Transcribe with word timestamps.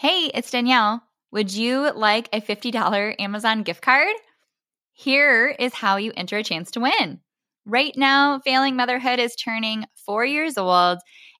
Hey, 0.00 0.30
it's 0.32 0.52
Danielle. 0.52 1.02
Would 1.32 1.52
you 1.52 1.90
like 1.92 2.28
a 2.32 2.40
$50 2.40 3.16
Amazon 3.18 3.64
gift 3.64 3.82
card? 3.82 4.14
Here 4.92 5.48
is 5.48 5.74
how 5.74 5.96
you 5.96 6.12
enter 6.16 6.36
a 6.36 6.44
chance 6.44 6.70
to 6.70 6.80
win. 6.80 7.18
Right 7.66 7.92
now, 7.96 8.38
Failing 8.38 8.76
Motherhood 8.76 9.18
is 9.18 9.34
turning 9.34 9.86
four 10.06 10.24
years 10.24 10.56
old 10.56 10.98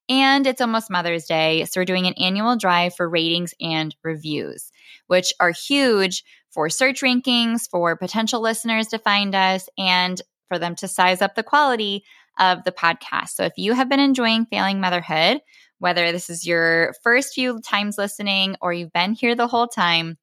and 0.09 0.45
it's 0.45 0.61
almost 0.61 0.91
Mother's 0.91 1.27
Day. 1.27 1.67
So, 1.67 1.81
we're 1.81 1.85
doing 1.85 2.09
an 2.09 2.15
annual 2.15 2.57
drive 2.57 2.97
for 2.97 3.09
ratings 3.09 3.55
and 3.61 3.95
reviews, 4.03 4.73
which 5.07 5.33
are 5.39 5.53
huge 5.53 6.25
for 6.51 6.69
search 6.69 7.01
rankings, 7.01 7.71
for 7.71 7.95
potential 7.95 8.41
listeners 8.41 8.89
to 8.89 8.99
find 8.99 9.37
us, 9.37 9.69
and 9.79 10.21
for 10.49 10.59
them 10.59 10.75
to 10.77 10.89
size 10.89 11.23
up 11.23 11.37
the 11.37 11.45
quality 11.45 12.03
of 12.41 12.65
the 12.65 12.73
podcast. 12.73 13.29
So, 13.35 13.45
if 13.45 13.53
you 13.57 13.75
have 13.75 13.89
been 13.89 14.01
enjoying 14.01 14.47
Failing 14.47 14.81
Motherhood, 14.81 15.43
whether 15.79 16.13
this 16.13 16.31
is 16.31 16.47
your 16.47 16.95
first 17.03 17.35
few 17.35 17.61
times 17.61 17.99
listening 17.99 18.57
or 18.61 18.73
you've 18.73 18.93
been 18.93 19.13
here 19.13 19.35
the 19.35 19.49
whole 19.49 19.69
time, 19.69 20.19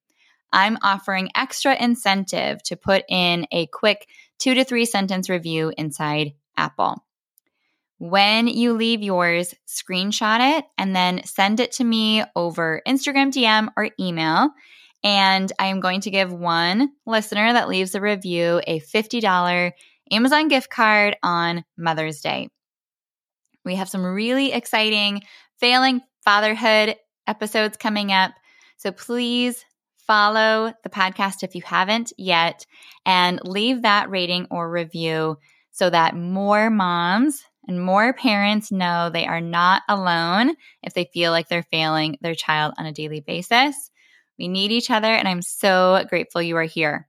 I'm 0.52 0.78
offering 0.82 1.30
extra 1.34 1.74
incentive 1.74 2.62
to 2.64 2.76
put 2.76 3.04
in 3.08 3.46
a 3.52 3.66
quick 3.66 4.08
two 4.38 4.54
to 4.54 4.64
three 4.64 4.84
sentence 4.84 5.28
review 5.28 5.72
inside 5.76 6.32
Apple. 6.56 7.02
When 7.98 8.46
you 8.46 8.74
leave 8.74 9.02
yours, 9.02 9.54
screenshot 9.66 10.58
it 10.58 10.64
and 10.76 10.94
then 10.94 11.24
send 11.24 11.60
it 11.60 11.72
to 11.72 11.84
me 11.84 12.22
over 12.34 12.82
Instagram 12.86 13.32
DM 13.32 13.68
or 13.76 13.90
email. 13.98 14.50
And 15.02 15.50
I 15.58 15.66
am 15.66 15.80
going 15.80 16.02
to 16.02 16.10
give 16.10 16.32
one 16.32 16.90
listener 17.06 17.52
that 17.52 17.68
leaves 17.68 17.94
a 17.94 18.00
review 18.00 18.60
a 18.66 18.80
$50 18.80 19.72
Amazon 20.10 20.48
gift 20.48 20.70
card 20.70 21.16
on 21.22 21.64
Mother's 21.76 22.20
Day. 22.20 22.48
We 23.64 23.76
have 23.76 23.88
some 23.88 24.04
really 24.04 24.52
exciting 24.52 25.22
failing 25.58 26.00
fatherhood 26.24 26.96
episodes 27.26 27.76
coming 27.76 28.12
up. 28.12 28.32
So 28.76 28.92
please 28.92 29.64
follow 30.06 30.72
the 30.82 30.90
podcast 30.90 31.42
if 31.42 31.54
you 31.54 31.62
haven't 31.64 32.12
yet 32.16 32.66
and 33.04 33.40
leave 33.44 33.82
that 33.82 34.10
rating 34.10 34.46
or 34.50 34.70
review 34.70 35.38
so 35.72 35.90
that 35.90 36.16
more 36.16 36.70
moms 36.70 37.42
and 37.68 37.82
more 37.82 38.12
parents 38.12 38.70
know 38.70 39.10
they 39.10 39.26
are 39.26 39.40
not 39.40 39.82
alone 39.88 40.54
if 40.82 40.94
they 40.94 41.10
feel 41.12 41.32
like 41.32 41.48
they're 41.48 41.64
failing 41.64 42.16
their 42.20 42.34
child 42.34 42.74
on 42.78 42.86
a 42.86 42.92
daily 42.92 43.20
basis. 43.20 43.90
We 44.38 44.48
need 44.48 44.70
each 44.70 44.90
other, 44.90 45.08
and 45.08 45.26
I'm 45.26 45.42
so 45.42 46.04
grateful 46.08 46.42
you 46.42 46.56
are 46.56 46.62
here. 46.62 47.08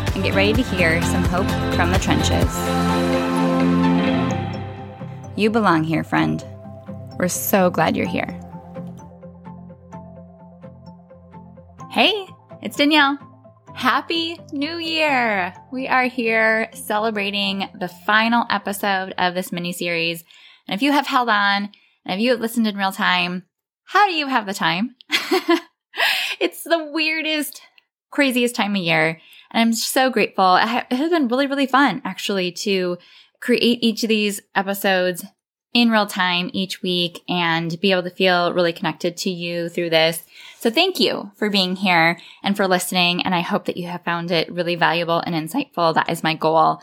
and 0.13 0.23
get 0.23 0.35
ready 0.35 0.53
to 0.53 0.61
hear 0.61 1.01
some 1.03 1.23
hope 1.23 1.49
from 1.75 1.91
the 1.91 1.99
trenches. 1.99 2.51
You 5.37 5.49
belong 5.49 5.83
here, 5.83 6.03
friend. 6.03 6.45
We're 7.17 7.27
so 7.27 7.69
glad 7.69 7.95
you're 7.95 8.07
here. 8.07 8.39
Hey, 11.91 12.27
it's 12.61 12.77
Danielle. 12.77 13.17
Happy 13.73 14.37
New 14.51 14.77
Year! 14.77 15.53
We 15.71 15.87
are 15.87 16.05
here 16.05 16.69
celebrating 16.73 17.69
the 17.79 17.87
final 17.87 18.45
episode 18.49 19.13
of 19.17 19.33
this 19.33 19.51
mini 19.51 19.71
series. 19.71 20.23
And 20.67 20.75
if 20.75 20.81
you 20.81 20.91
have 20.91 21.07
held 21.07 21.29
on 21.29 21.71
and 22.05 22.19
if 22.19 22.19
you 22.19 22.31
have 22.31 22.39
listened 22.39 22.67
in 22.67 22.77
real 22.77 22.91
time, 22.91 23.43
how 23.85 24.07
do 24.07 24.13
you 24.13 24.27
have 24.27 24.45
the 24.45 24.53
time? 24.53 24.95
it's 26.39 26.63
the 26.63 26.89
weirdest, 26.91 27.61
craziest 28.11 28.55
time 28.55 28.75
of 28.75 28.81
year. 28.81 29.19
And 29.51 29.61
I'm 29.61 29.73
so 29.73 30.09
grateful. 30.09 30.55
It 30.55 30.91
has 30.91 31.09
been 31.09 31.27
really, 31.27 31.47
really 31.47 31.67
fun 31.67 32.01
actually 32.05 32.51
to 32.53 32.97
create 33.39 33.79
each 33.81 34.03
of 34.03 34.09
these 34.09 34.41
episodes 34.55 35.25
in 35.73 35.89
real 35.89 36.05
time 36.05 36.49
each 36.53 36.81
week 36.81 37.21
and 37.29 37.79
be 37.79 37.91
able 37.91 38.03
to 38.03 38.09
feel 38.09 38.53
really 38.53 38.73
connected 38.73 39.15
to 39.17 39.29
you 39.29 39.69
through 39.69 39.89
this. 39.89 40.23
So 40.59 40.69
thank 40.69 40.99
you 40.99 41.31
for 41.37 41.49
being 41.49 41.75
here 41.75 42.19
and 42.43 42.55
for 42.55 42.67
listening. 42.67 43.23
And 43.23 43.33
I 43.33 43.41
hope 43.41 43.65
that 43.65 43.77
you 43.77 43.87
have 43.87 44.03
found 44.03 44.31
it 44.31 44.51
really 44.51 44.75
valuable 44.75 45.19
and 45.19 45.33
insightful. 45.33 45.93
That 45.93 46.09
is 46.09 46.23
my 46.23 46.33
goal. 46.33 46.81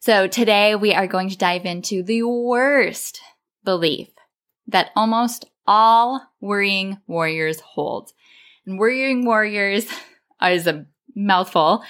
So 0.00 0.28
today 0.28 0.76
we 0.76 0.94
are 0.94 1.08
going 1.08 1.28
to 1.30 1.36
dive 1.36 1.66
into 1.66 2.02
the 2.02 2.22
worst 2.22 3.20
belief 3.64 4.08
that 4.68 4.90
almost 4.94 5.44
all 5.66 6.22
worrying 6.40 6.98
warriors 7.06 7.60
hold. 7.60 8.12
And 8.64 8.78
worrying 8.78 9.24
warriors 9.24 9.86
is 10.42 10.66
a 10.66 10.86
mouthful. 11.14 11.82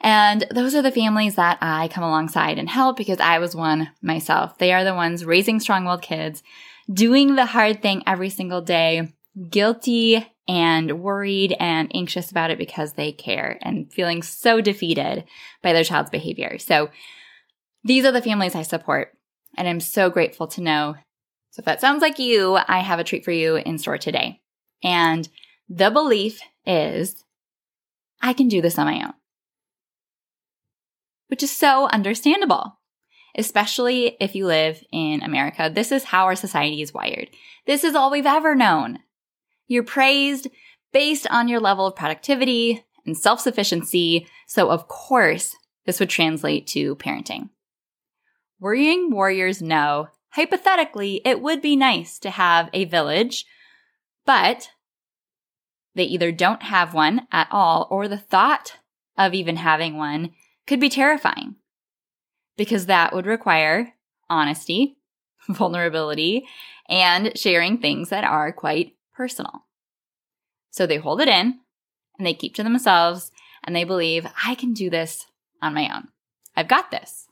And 0.00 0.46
those 0.50 0.74
are 0.74 0.82
the 0.82 0.92
families 0.92 1.36
that 1.36 1.58
I 1.60 1.88
come 1.88 2.04
alongside 2.04 2.58
and 2.58 2.68
help 2.68 2.96
because 2.96 3.18
I 3.18 3.38
was 3.38 3.56
one 3.56 3.90
myself. 4.02 4.58
They 4.58 4.72
are 4.72 4.84
the 4.84 4.94
ones 4.94 5.24
raising 5.24 5.58
strong 5.58 5.84
willed 5.84 6.02
kids, 6.02 6.42
doing 6.92 7.34
the 7.34 7.46
hard 7.46 7.82
thing 7.82 8.02
every 8.06 8.30
single 8.30 8.60
day, 8.60 9.12
guilty 9.50 10.26
and 10.48 11.00
worried 11.00 11.56
and 11.58 11.90
anxious 11.94 12.30
about 12.30 12.50
it 12.50 12.58
because 12.58 12.92
they 12.92 13.12
care 13.12 13.58
and 13.62 13.92
feeling 13.92 14.22
so 14.22 14.60
defeated 14.60 15.24
by 15.62 15.72
their 15.72 15.84
child's 15.84 16.10
behavior. 16.10 16.58
So 16.58 16.90
these 17.82 18.04
are 18.04 18.12
the 18.12 18.22
families 18.22 18.54
I 18.54 18.62
support. 18.62 19.12
And 19.56 19.66
I'm 19.66 19.80
so 19.80 20.10
grateful 20.10 20.46
to 20.48 20.60
know. 20.60 20.94
So 21.50 21.60
if 21.60 21.64
that 21.64 21.80
sounds 21.80 22.02
like 22.02 22.18
you, 22.18 22.58
I 22.68 22.80
have 22.80 22.98
a 22.98 23.04
treat 23.04 23.24
for 23.24 23.32
you 23.32 23.56
in 23.56 23.78
store 23.78 23.98
today. 23.98 24.40
And 24.82 25.28
the 25.68 25.90
belief 25.90 26.40
is 26.66 27.24
I 28.20 28.32
can 28.32 28.48
do 28.48 28.60
this 28.60 28.78
on 28.78 28.86
my 28.86 29.04
own, 29.04 29.14
which 31.28 31.42
is 31.42 31.54
so 31.54 31.88
understandable, 31.88 32.78
especially 33.36 34.16
if 34.20 34.34
you 34.34 34.46
live 34.46 34.82
in 34.92 35.22
America. 35.22 35.70
This 35.72 35.92
is 35.92 36.04
how 36.04 36.24
our 36.24 36.36
society 36.36 36.82
is 36.82 36.94
wired. 36.94 37.30
This 37.66 37.84
is 37.84 37.94
all 37.94 38.10
we've 38.10 38.26
ever 38.26 38.54
known. 38.54 39.00
You're 39.66 39.82
praised 39.82 40.48
based 40.92 41.26
on 41.30 41.48
your 41.48 41.60
level 41.60 41.86
of 41.86 41.96
productivity 41.96 42.84
and 43.04 43.16
self 43.16 43.40
sufficiency. 43.40 44.26
So, 44.46 44.70
of 44.70 44.88
course, 44.88 45.54
this 45.86 46.00
would 46.00 46.10
translate 46.10 46.66
to 46.68 46.96
parenting. 46.96 47.50
Worrying 48.58 49.10
warriors 49.10 49.62
know, 49.62 50.08
hypothetically, 50.30 51.20
it 51.24 51.40
would 51.40 51.62
be 51.62 51.76
nice 51.76 52.18
to 52.20 52.30
have 52.30 52.70
a 52.72 52.84
village, 52.84 53.44
but 54.24 54.70
they 55.96 56.04
either 56.04 56.30
don't 56.30 56.62
have 56.62 56.94
one 56.94 57.26
at 57.32 57.48
all 57.50 57.88
or 57.90 58.06
the 58.06 58.18
thought 58.18 58.74
of 59.16 59.32
even 59.34 59.56
having 59.56 59.96
one 59.96 60.30
could 60.66 60.78
be 60.78 60.90
terrifying 60.90 61.56
because 62.56 62.86
that 62.86 63.14
would 63.14 63.26
require 63.26 63.94
honesty, 64.28 64.98
vulnerability, 65.48 66.46
and 66.88 67.36
sharing 67.36 67.78
things 67.78 68.10
that 68.10 68.24
are 68.24 68.52
quite 68.52 68.94
personal. 69.14 69.64
So 70.70 70.86
they 70.86 70.98
hold 70.98 71.22
it 71.22 71.28
in 71.28 71.60
and 72.18 72.26
they 72.26 72.34
keep 72.34 72.54
to 72.56 72.62
themselves 72.62 73.32
and 73.64 73.74
they 73.74 73.84
believe, 73.84 74.26
I 74.44 74.54
can 74.54 74.74
do 74.74 74.90
this 74.90 75.26
on 75.62 75.74
my 75.74 75.90
own. 75.94 76.08
I've 76.54 76.68
got 76.68 76.90
this. 76.90 77.26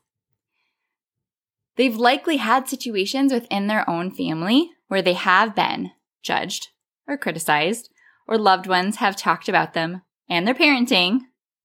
They've 1.77 1.95
likely 1.95 2.39
had 2.39 2.69
situations 2.69 3.33
within 3.33 3.67
their 3.67 3.89
own 3.89 4.11
family 4.11 4.71
where 4.89 5.03
they 5.03 5.13
have 5.15 5.55
been 5.55 5.91
judged 6.23 6.69
or 7.07 7.19
criticized, 7.19 7.91
or 8.27 8.39
loved 8.39 8.67
ones 8.67 8.97
have 8.97 9.17
talked 9.17 9.49
about 9.49 9.75
them 9.75 10.03
and 10.29 10.47
their 10.47 10.55
parenting 10.55 11.21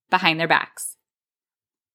behind 0.10 0.40
their 0.40 0.48
backs. 0.48 0.98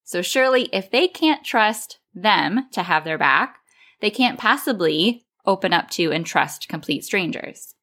So 0.04 0.22
surely 0.22 0.68
if 0.72 0.90
they 0.90 1.08
can't 1.08 1.44
trust 1.44 1.98
them 2.14 2.68
to 2.72 2.82
have 2.82 3.04
their 3.04 3.18
back, 3.18 3.56
they 4.00 4.10
can't 4.10 4.38
possibly 4.38 5.24
open 5.46 5.72
up 5.72 5.90
to 5.90 6.12
and 6.12 6.24
trust 6.24 6.68
complete 6.68 7.04
strangers. 7.04 7.74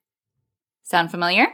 Sound 0.83 1.11
familiar? 1.11 1.47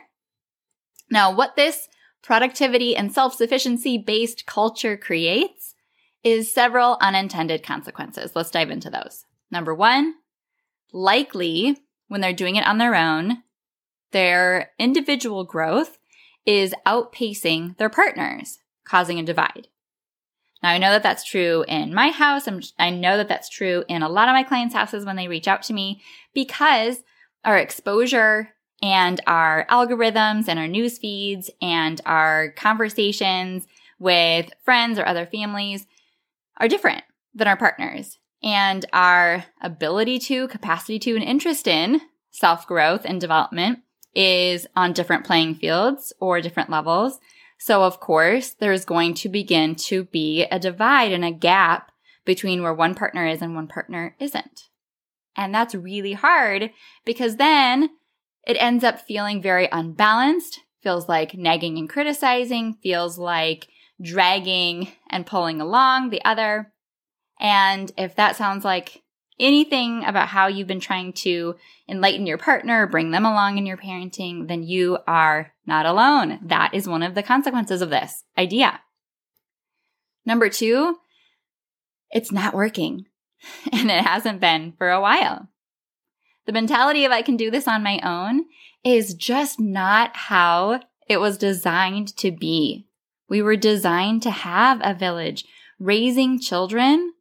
Now, 1.09 1.33
what 1.33 1.55
this 1.55 1.87
productivity 2.21 2.95
and 2.95 3.13
self 3.13 3.33
sufficiency 3.35 3.97
based 3.97 4.45
culture 4.45 4.97
creates 4.97 5.75
is 6.23 6.51
several 6.51 6.97
unintended 6.99 7.63
consequences. 7.63 8.35
Let's 8.35 8.51
dive 8.51 8.69
into 8.69 8.89
those. 8.89 9.23
Number 9.49 9.73
one, 9.73 10.15
likely 10.91 11.77
when 12.07 12.21
they're 12.21 12.33
doing 12.33 12.55
it 12.55 12.67
on 12.67 12.77
their 12.77 12.95
own, 12.95 13.43
their 14.11 14.71
individual 14.79 15.43
growth 15.43 15.97
is 16.45 16.73
outpacing 16.85 17.77
their 17.77 17.89
partners, 17.89 18.59
causing 18.85 19.19
a 19.19 19.23
divide. 19.23 19.67
Now, 20.63 20.69
I 20.69 20.77
know 20.77 20.91
that 20.91 21.03
that's 21.03 21.23
true 21.23 21.65
in 21.67 21.93
my 21.93 22.09
house. 22.09 22.47
I'm, 22.47 22.61
i 22.79 22.89
know 22.89 23.17
that 23.17 23.27
that's 23.27 23.49
true 23.49 23.83
in 23.87 24.01
a 24.01 24.09
lot 24.09 24.27
of 24.27 24.33
my 24.33 24.43
clients' 24.43 24.73
houses 24.73 25.05
when 25.05 25.15
they 25.15 25.27
reach 25.27 25.47
out 25.47 25.61
to 25.63 25.73
me 25.73 26.01
because 26.33 27.03
our 27.43 27.57
exposure 27.57 28.49
and 28.81 29.21
our 29.27 29.65
algorithms 29.69 30.47
and 30.47 30.59
our 30.59 30.67
news 30.67 30.97
feeds 30.97 31.49
and 31.61 32.01
our 32.05 32.51
conversations 32.51 33.67
with 33.99 34.51
friends 34.63 34.99
or 34.99 35.05
other 35.05 35.25
families 35.25 35.85
are 36.57 36.67
different 36.67 37.03
than 37.33 37.47
our 37.47 37.57
partners. 37.57 38.19
And 38.43 38.85
our 38.93 39.45
ability 39.61 40.19
to, 40.19 40.47
capacity 40.47 40.99
to, 40.99 41.15
and 41.15 41.23
interest 41.23 41.67
in 41.67 42.01
self 42.29 42.67
growth 42.67 43.01
and 43.03 43.19
development 43.19 43.79
is 44.17 44.65
on 44.75 44.93
different 44.93 45.23
playing 45.23 45.53
fields 45.53 46.11
or 46.19 46.41
different 46.41 46.71
levels. 46.71 47.19
So, 47.59 47.83
of 47.83 47.99
course, 47.99 48.55
there's 48.59 48.83
going 48.83 49.13
to 49.15 49.29
begin 49.29 49.75
to 49.75 50.05
be 50.05 50.43
a 50.45 50.59
divide 50.59 51.11
and 51.11 51.23
a 51.23 51.31
gap 51.31 51.91
between 52.25 52.63
where 52.63 52.73
one 52.73 52.95
partner 52.95 53.27
is 53.27 53.41
and 53.41 53.53
one 53.55 53.67
partner 53.67 54.15
isn't. 54.19 54.63
And 55.35 55.53
that's 55.53 55.75
really 55.75 56.13
hard 56.13 56.71
because 57.05 57.35
then 57.35 57.91
it 58.45 58.57
ends 58.59 58.83
up 58.83 59.01
feeling 59.01 59.39
very 59.39 59.69
unbalanced, 59.71 60.61
feels 60.81 61.07
like 61.07 61.35
nagging 61.35 61.77
and 61.77 61.87
criticizing, 61.87 62.73
feels 62.81 63.19
like 63.19 63.67
dragging 64.01 64.91
and 65.09 65.27
pulling 65.27 65.61
along 65.61 66.09
the 66.09 66.25
other. 66.25 66.73
And 67.39 67.91
if 67.97 68.15
that 68.15 68.35
sounds 68.35 68.65
like 68.65 69.03
anything 69.39 70.03
about 70.03 70.27
how 70.27 70.47
you've 70.47 70.67
been 70.67 70.79
trying 70.79 71.13
to 71.13 71.55
enlighten 71.87 72.25
your 72.25 72.37
partner, 72.37 72.87
bring 72.87 73.11
them 73.11 73.25
along 73.25 73.57
in 73.57 73.65
your 73.65 73.77
parenting, 73.77 74.47
then 74.47 74.63
you 74.63 74.97
are 75.07 75.53
not 75.65 75.85
alone. 75.85 76.39
That 76.43 76.73
is 76.73 76.87
one 76.87 77.03
of 77.03 77.15
the 77.15 77.23
consequences 77.23 77.81
of 77.81 77.89
this 77.89 78.23
idea. 78.37 78.81
Number 80.25 80.49
two, 80.49 80.97
it's 82.09 82.31
not 82.31 82.53
working 82.53 83.05
and 83.71 83.91
it 83.91 84.03
hasn't 84.03 84.41
been 84.41 84.73
for 84.77 84.89
a 84.89 85.01
while. 85.01 85.49
The 86.45 86.53
mentality 86.53 87.05
of 87.05 87.11
I 87.11 87.21
can 87.21 87.37
do 87.37 87.51
this 87.51 87.67
on 87.67 87.83
my 87.83 87.99
own 88.03 88.45
is 88.83 89.13
just 89.13 89.59
not 89.59 90.15
how 90.15 90.81
it 91.09 91.19
was 91.19 91.37
designed 91.37 92.15
to 92.17 92.31
be. 92.31 92.87
We 93.29 93.41
were 93.41 93.57
designed 93.57 94.23
to 94.23 94.31
have 94.31 94.79
a 94.81 94.93
village. 94.93 95.45
Raising 95.79 96.39
children 96.39 97.13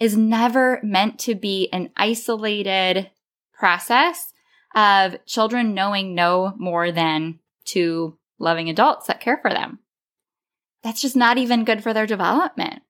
is 0.00 0.16
never 0.16 0.80
meant 0.82 1.18
to 1.20 1.34
be 1.34 1.68
an 1.72 1.90
isolated 1.96 3.10
process 3.58 4.32
of 4.74 5.24
children 5.24 5.74
knowing 5.74 6.14
no 6.14 6.52
more 6.58 6.92
than 6.92 7.38
two 7.64 8.18
loving 8.38 8.68
adults 8.68 9.06
that 9.06 9.20
care 9.20 9.38
for 9.40 9.50
them. 9.50 9.78
That's 10.82 11.00
just 11.00 11.16
not 11.16 11.38
even 11.38 11.64
good 11.64 11.82
for 11.82 11.92
their 11.92 12.06
development. 12.06 12.82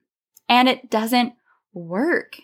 And 0.49 0.69
it 0.69 0.91
doesn't 0.91 1.35
work, 1.73 2.41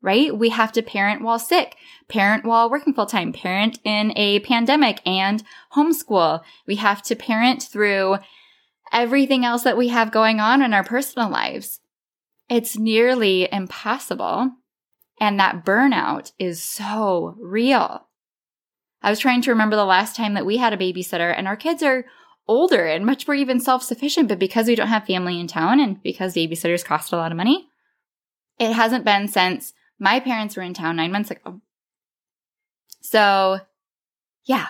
right? 0.00 0.36
We 0.36 0.50
have 0.50 0.72
to 0.72 0.82
parent 0.82 1.22
while 1.22 1.38
sick, 1.38 1.76
parent 2.08 2.44
while 2.44 2.70
working 2.70 2.94
full 2.94 3.06
time, 3.06 3.32
parent 3.32 3.78
in 3.84 4.12
a 4.16 4.40
pandemic 4.40 5.00
and 5.04 5.42
homeschool. 5.74 6.42
We 6.66 6.76
have 6.76 7.02
to 7.02 7.16
parent 7.16 7.62
through 7.62 8.18
everything 8.92 9.44
else 9.44 9.64
that 9.64 9.76
we 9.76 9.88
have 9.88 10.12
going 10.12 10.40
on 10.40 10.62
in 10.62 10.72
our 10.72 10.84
personal 10.84 11.28
lives. 11.28 11.80
It's 12.48 12.78
nearly 12.78 13.48
impossible. 13.50 14.52
And 15.20 15.40
that 15.40 15.64
burnout 15.64 16.32
is 16.38 16.62
so 16.62 17.34
real. 17.40 18.06
I 19.02 19.10
was 19.10 19.18
trying 19.18 19.42
to 19.42 19.50
remember 19.50 19.76
the 19.76 19.84
last 19.84 20.16
time 20.16 20.34
that 20.34 20.46
we 20.46 20.56
had 20.56 20.72
a 20.72 20.76
babysitter, 20.76 21.32
and 21.36 21.46
our 21.46 21.56
kids 21.56 21.82
are 21.82 22.04
older 22.48 22.84
and 22.86 23.06
much 23.06 23.26
more 23.26 23.34
even 23.34 23.60
self 23.60 23.82
sufficient, 23.82 24.28
but 24.28 24.38
because 24.38 24.66
we 24.66 24.74
don't 24.74 24.88
have 24.88 25.06
family 25.06 25.40
in 25.40 25.46
town 25.46 25.80
and 25.80 26.02
because 26.02 26.34
babysitters 26.34 26.84
cost 26.84 27.12
a 27.12 27.16
lot 27.16 27.30
of 27.30 27.36
money, 27.36 27.68
it 28.58 28.72
hasn't 28.72 29.04
been 29.04 29.28
since 29.28 29.72
my 29.98 30.20
parents 30.20 30.56
were 30.56 30.62
in 30.62 30.74
town 30.74 30.96
nine 30.96 31.12
months 31.12 31.30
ago. 31.30 31.60
So, 33.00 33.60
yeah, 34.44 34.68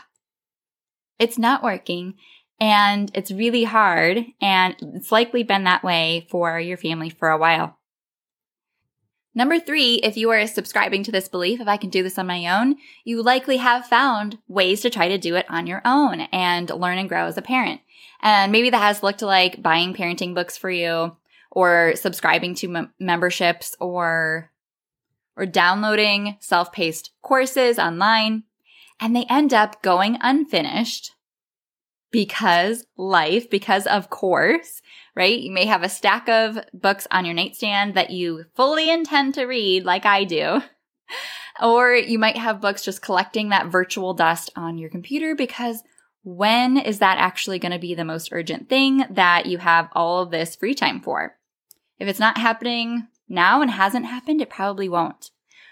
it's 1.19 1.39
not 1.39 1.63
working. 1.63 2.15
And 2.59 3.11
it's 3.15 3.31
really 3.31 3.65
hard, 3.65 4.25
and 4.41 4.77
it's 4.95 5.13
likely 5.13 5.43
been 5.43 5.65
that 5.65 5.85
way 5.85 6.27
for 6.31 6.59
your 6.59 6.79
family 6.79 7.11
for 7.11 7.29
a 7.29 7.37
while. 7.37 7.79
Number 9.35 9.61
three, 9.61 9.97
if 9.97 10.17
you 10.17 10.31
are 10.31 10.47
subscribing 10.47 11.03
to 11.03 11.13
this 11.13 11.29
belief, 11.29 11.61
if 11.61 11.69
I 11.69 11.77
can 11.77 11.91
do 11.91 12.03
this 12.03 12.19
on 12.19 12.27
my 12.27 12.59
own, 12.59 12.77
you 13.05 13.23
likely 13.23 13.59
have 13.59 13.87
found 13.87 14.39
ways 14.49 14.81
to 14.81 14.89
try 14.89 15.09
to 15.09 15.19
do 15.19 15.37
it 15.37 15.45
on 15.51 15.67
your 15.67 15.83
own 15.85 16.23
and 16.33 16.71
learn 16.71 16.97
and 16.97 17.07
grow 17.07 17.27
as 17.27 17.37
a 17.37 17.43
parent. 17.43 17.83
And 18.23 18.51
maybe 18.51 18.71
that 18.71 18.81
has 18.81 19.03
looked 19.03 19.21
like 19.21 19.63
buying 19.63 19.93
parenting 19.93 20.35
books 20.35 20.57
for 20.57 20.71
you 20.71 21.15
or 21.51 21.93
subscribing 21.97 22.55
to 22.57 22.89
memberships 22.99 23.77
or 23.79 24.51
or 25.37 25.45
downloading 25.45 26.37
self-paced 26.41 27.11
courses 27.21 27.79
online 27.79 28.45
and 29.01 29.15
they 29.15 29.27
end 29.29 29.53
up 29.53 29.83
going 29.83 30.17
unfinished 30.23 31.13
because 32.17 32.87
life, 32.97 33.51
because 33.51 33.87
of 33.87 34.09
course, 34.09 34.81
right? 35.15 35.39
You 35.39 35.53
may 35.53 35.67
have 35.67 35.83
a 35.83 35.89
stack 35.91 36.31
of 36.31 36.59
books 36.73 37.07
on 37.11 37.27
your 37.27 37.35
nightstand 37.35 37.93
that 37.93 38.09
you 38.09 38.47
fully 38.55 38.91
intend 38.91 39.35
to 39.35 39.45
read, 39.45 39.85
like 39.85 40.07
I 40.07 40.25
do. 40.25 40.63
Or 41.63 41.95
you 41.95 42.19
might 42.19 42.37
have 42.37 42.61
books 42.61 42.85
just 42.85 43.01
collecting 43.01 43.49
that 43.49 43.69
virtual 43.69 44.13
dust 44.13 44.51
on 44.57 44.77
your 44.77 44.91
computer 44.91 45.35
because 45.35 45.83
when 46.23 46.77
is 46.77 46.99
that 46.99 47.17
actually 47.17 47.59
going 47.59 47.73
to 47.73 47.79
be 47.79 47.95
the 47.95 48.05
most 48.05 48.29
urgent 48.31 48.69
thing 48.69 49.05
that 49.09 49.47
you 49.47 49.57
have 49.57 49.89
all 49.93 50.21
of 50.21 50.31
this 50.31 50.55
free 50.55 50.75
time 50.75 51.01
for? 51.01 51.39
If 51.99 52.09
it's 52.09 52.19
not 52.19 52.37
happening 52.37 53.09
now 53.27 53.63
and 53.63 53.71
hasn't 53.71 54.05
happened, 54.05 54.43
it 54.43 54.51
probably 54.51 54.87
won't. 54.87 55.31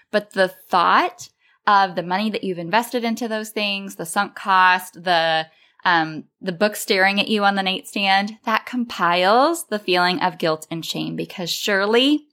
But 0.09 0.31
the 0.31 0.47
thought 0.47 1.29
of 1.67 1.93
the 1.93 2.01
money 2.01 2.31
that 2.31 2.43
you've 2.43 2.57
invested 2.57 3.03
into 3.03 3.27
those 3.27 3.51
things, 3.51 3.95
the 3.95 4.07
sunk 4.07 4.33
cost, 4.33 5.03
the 5.03 5.45
um, 5.85 6.25
the 6.41 6.51
book 6.51 6.75
staring 6.75 7.21
at 7.21 7.27
you 7.27 7.45
on 7.45 7.55
the 7.55 7.63
nightstand, 7.63 8.39
that 8.43 8.65
compiles 8.65 9.67
the 9.67 9.79
feeling 9.79 10.19
of 10.19 10.39
guilt 10.39 10.65
and 10.71 10.83
shame 10.83 11.15
because 11.15 11.51
surely 11.51 12.25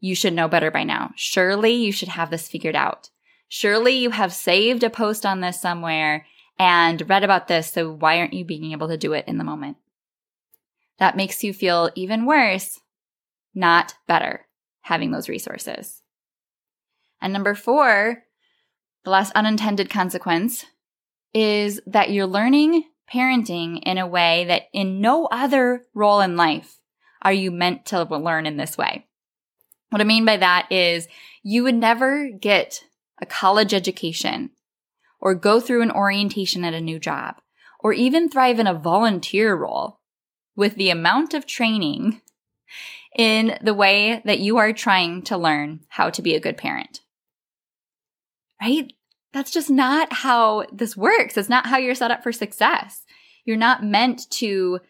you 0.00 0.14
should 0.14 0.32
know 0.32 0.48
better 0.48 0.70
by 0.70 0.82
now. 0.82 1.12
Surely 1.14 1.72
you 1.72 1.92
should 1.92 2.08
have 2.08 2.30
this 2.30 2.48
figured 2.48 2.74
out. 2.74 3.10
Surely 3.48 3.92
you 3.92 4.10
have 4.10 4.32
saved 4.32 4.82
a 4.82 4.90
post 4.90 5.26
on 5.26 5.40
this 5.40 5.60
somewhere 5.60 6.26
and 6.58 7.08
read 7.08 7.22
about 7.22 7.48
this. 7.48 7.70
So 7.70 7.92
why 7.92 8.18
aren't 8.18 8.32
you 8.32 8.44
being 8.44 8.72
able 8.72 8.88
to 8.88 8.96
do 8.96 9.12
it 9.12 9.28
in 9.28 9.36
the 9.36 9.44
moment? 9.44 9.76
That 10.98 11.16
makes 11.16 11.44
you 11.44 11.52
feel 11.52 11.90
even 11.94 12.24
worse, 12.24 12.80
not 13.54 13.94
better, 14.06 14.46
having 14.80 15.10
those 15.10 15.28
resources. 15.28 16.02
And 17.20 17.32
number 17.32 17.54
four, 17.54 18.24
the 19.04 19.10
last 19.10 19.32
unintended 19.34 19.90
consequence 19.90 20.64
is 21.36 21.82
that 21.86 22.10
you're 22.10 22.26
learning 22.26 22.82
parenting 23.12 23.78
in 23.82 23.98
a 23.98 24.06
way 24.06 24.46
that 24.46 24.62
in 24.72 25.02
no 25.02 25.26
other 25.26 25.84
role 25.92 26.20
in 26.20 26.34
life 26.34 26.78
are 27.20 27.32
you 27.32 27.50
meant 27.50 27.84
to 27.84 28.04
learn 28.04 28.46
in 28.46 28.56
this 28.56 28.78
way. 28.78 29.06
What 29.90 30.00
I 30.00 30.04
mean 30.04 30.24
by 30.24 30.38
that 30.38 30.72
is 30.72 31.08
you 31.42 31.62
would 31.64 31.74
never 31.74 32.30
get 32.30 32.82
a 33.20 33.26
college 33.26 33.74
education 33.74 34.52
or 35.20 35.34
go 35.34 35.60
through 35.60 35.82
an 35.82 35.90
orientation 35.90 36.64
at 36.64 36.72
a 36.72 36.80
new 36.80 36.98
job 36.98 37.34
or 37.80 37.92
even 37.92 38.30
thrive 38.30 38.58
in 38.58 38.66
a 38.66 38.72
volunteer 38.72 39.54
role 39.54 40.00
with 40.56 40.76
the 40.76 40.88
amount 40.88 41.34
of 41.34 41.44
training 41.44 42.22
in 43.14 43.58
the 43.60 43.74
way 43.74 44.22
that 44.24 44.40
you 44.40 44.56
are 44.56 44.72
trying 44.72 45.20
to 45.24 45.36
learn 45.36 45.80
how 45.88 46.08
to 46.08 46.22
be 46.22 46.34
a 46.34 46.40
good 46.40 46.56
parent. 46.56 47.00
Right? 48.58 48.94
That's 49.36 49.50
just 49.50 49.68
not 49.68 50.14
how 50.14 50.64
this 50.72 50.96
works. 50.96 51.36
It's 51.36 51.50
not 51.50 51.66
how 51.66 51.76
you're 51.76 51.94
set 51.94 52.10
up 52.10 52.22
for 52.22 52.32
success. 52.32 53.04
You're 53.44 53.58
not 53.58 53.84
meant 53.84 54.30
to 54.30 54.80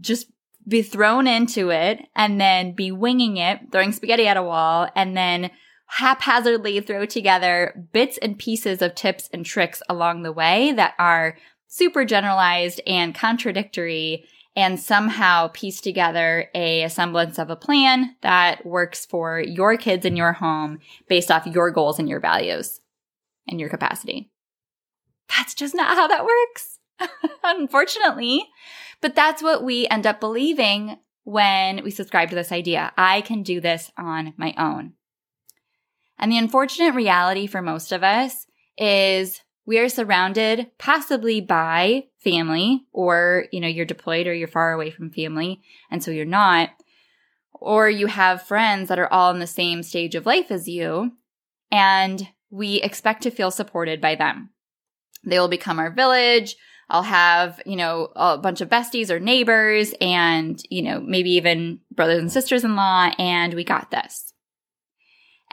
just 0.00 0.30
be 0.66 0.80
thrown 0.80 1.26
into 1.26 1.68
it 1.68 2.06
and 2.16 2.40
then 2.40 2.72
be 2.72 2.92
winging 2.92 3.36
it, 3.36 3.60
throwing 3.70 3.92
spaghetti 3.92 4.26
at 4.26 4.38
a 4.38 4.42
wall, 4.42 4.88
and 4.96 5.14
then 5.14 5.50
haphazardly 5.84 6.80
throw 6.80 7.04
together 7.04 7.86
bits 7.92 8.16
and 8.22 8.38
pieces 8.38 8.80
of 8.80 8.94
tips 8.94 9.28
and 9.34 9.44
tricks 9.44 9.82
along 9.86 10.22
the 10.22 10.32
way 10.32 10.72
that 10.72 10.94
are 10.98 11.36
super 11.66 12.06
generalized 12.06 12.80
and 12.86 13.14
contradictory 13.14 14.24
and 14.56 14.80
somehow 14.80 15.48
piece 15.48 15.82
together 15.82 16.48
a 16.54 16.88
semblance 16.88 17.38
of 17.38 17.50
a 17.50 17.56
plan 17.56 18.16
that 18.22 18.64
works 18.64 19.04
for 19.04 19.40
your 19.40 19.76
kids 19.76 20.06
in 20.06 20.16
your 20.16 20.32
home 20.32 20.78
based 21.06 21.30
off 21.30 21.46
your 21.46 21.70
goals 21.70 21.98
and 21.98 22.08
your 22.08 22.18
values 22.18 22.80
your 23.58 23.68
capacity. 23.68 24.30
That's 25.28 25.54
just 25.54 25.74
not 25.74 25.96
how 25.96 26.08
that 26.08 26.24
works, 26.24 26.78
unfortunately. 27.44 28.46
But 29.00 29.14
that's 29.14 29.42
what 29.42 29.64
we 29.64 29.86
end 29.88 30.06
up 30.06 30.20
believing 30.20 30.98
when 31.24 31.82
we 31.84 31.90
subscribe 31.90 32.30
to 32.30 32.34
this 32.34 32.52
idea. 32.52 32.92
I 32.96 33.20
can 33.20 33.42
do 33.42 33.60
this 33.60 33.90
on 33.96 34.34
my 34.36 34.54
own. 34.58 34.94
And 36.18 36.30
the 36.30 36.38
unfortunate 36.38 36.94
reality 36.94 37.46
for 37.46 37.62
most 37.62 37.92
of 37.92 38.02
us 38.02 38.46
is 38.76 39.40
we 39.66 39.78
are 39.78 39.88
surrounded 39.88 40.70
possibly 40.78 41.40
by 41.40 42.04
family 42.18 42.86
or, 42.92 43.46
you 43.52 43.60
know, 43.60 43.68
you're 43.68 43.86
deployed 43.86 44.26
or 44.26 44.34
you're 44.34 44.48
far 44.48 44.72
away 44.72 44.90
from 44.90 45.10
family. 45.10 45.62
And 45.90 46.02
so 46.02 46.10
you're 46.10 46.24
not, 46.24 46.70
or 47.54 47.88
you 47.88 48.06
have 48.06 48.42
friends 48.42 48.88
that 48.88 48.98
are 48.98 49.10
all 49.12 49.30
in 49.30 49.38
the 49.38 49.46
same 49.46 49.82
stage 49.82 50.14
of 50.14 50.26
life 50.26 50.50
as 50.50 50.68
you. 50.68 51.12
And 51.70 52.28
we 52.50 52.76
expect 52.76 53.22
to 53.22 53.30
feel 53.30 53.50
supported 53.50 54.00
by 54.00 54.16
them. 54.16 54.50
They 55.24 55.38
will 55.38 55.48
become 55.48 55.78
our 55.78 55.90
village. 55.90 56.56
I'll 56.88 57.02
have, 57.02 57.60
you 57.64 57.76
know, 57.76 58.08
a 58.16 58.36
bunch 58.36 58.60
of 58.60 58.68
besties 58.68 59.10
or 59.10 59.20
neighbors 59.20 59.94
and, 60.00 60.60
you 60.70 60.82
know, 60.82 61.00
maybe 61.00 61.30
even 61.32 61.80
brothers 61.92 62.18
and 62.18 62.32
sisters 62.32 62.64
in 62.64 62.74
law, 62.74 63.12
and 63.16 63.54
we 63.54 63.62
got 63.62 63.92
this. 63.92 64.32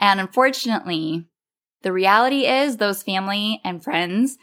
And 0.00 0.18
unfortunately, 0.18 1.26
the 1.82 1.92
reality 1.92 2.44
is 2.46 2.76
those 2.76 3.04
family 3.04 3.60
and 3.64 3.82
friends 3.82 4.36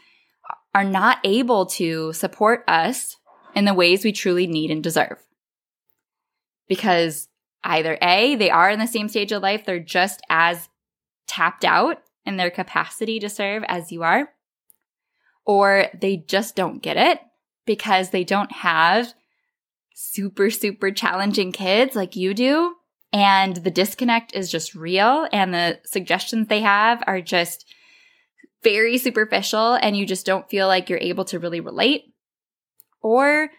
are 0.74 0.84
not 0.84 1.18
able 1.22 1.66
to 1.66 2.14
support 2.14 2.64
us 2.66 3.16
in 3.54 3.66
the 3.66 3.74
ways 3.74 4.04
we 4.04 4.12
truly 4.12 4.46
need 4.46 4.70
and 4.70 4.82
deserve. 4.82 5.18
Because 6.68 7.28
either 7.62 7.98
A, 8.00 8.36
they 8.36 8.50
are 8.50 8.70
in 8.70 8.78
the 8.78 8.86
same 8.86 9.08
stage 9.08 9.32
of 9.32 9.42
life, 9.42 9.66
they're 9.66 9.80
just 9.80 10.22
as 10.30 10.68
tapped 11.26 11.64
out 11.64 11.98
in 12.26 12.36
their 12.36 12.50
capacity 12.50 13.18
to 13.20 13.28
serve 13.28 13.64
as 13.68 13.92
you 13.92 14.02
are, 14.02 14.30
or 15.44 15.86
they 15.98 16.16
just 16.16 16.56
don't 16.56 16.82
get 16.82 16.96
it 16.96 17.20
because 17.64 18.10
they 18.10 18.24
don't 18.24 18.52
have 18.52 19.14
super, 19.94 20.50
super 20.50 20.90
challenging 20.90 21.52
kids 21.52 21.96
like 21.96 22.16
you 22.16 22.34
do. 22.34 22.74
And 23.12 23.56
the 23.56 23.70
disconnect 23.70 24.34
is 24.34 24.50
just 24.50 24.74
real. 24.74 25.26
And 25.32 25.54
the 25.54 25.80
suggestions 25.84 26.48
they 26.48 26.60
have 26.60 27.02
are 27.06 27.20
just 27.20 27.64
very 28.62 28.98
superficial. 28.98 29.74
And 29.74 29.96
you 29.96 30.04
just 30.04 30.26
don't 30.26 30.50
feel 30.50 30.66
like 30.66 30.90
you're 30.90 30.98
able 30.98 31.24
to 31.26 31.38
really 31.38 31.60
relate. 31.60 32.12
Or 33.00 33.50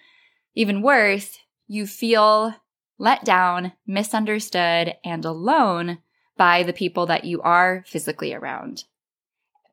even 0.53 0.81
worse, 0.81 1.39
you 1.67 1.87
feel 1.87 2.53
let 2.99 3.23
down, 3.23 3.73
misunderstood, 3.85 4.95
and 5.03 5.23
alone 5.25 5.99
by 6.37 6.63
the 6.63 6.73
people 6.73 7.05
that 7.07 7.25
you 7.25 7.41
are 7.41 7.83
physically 7.87 8.33
around. 8.33 8.83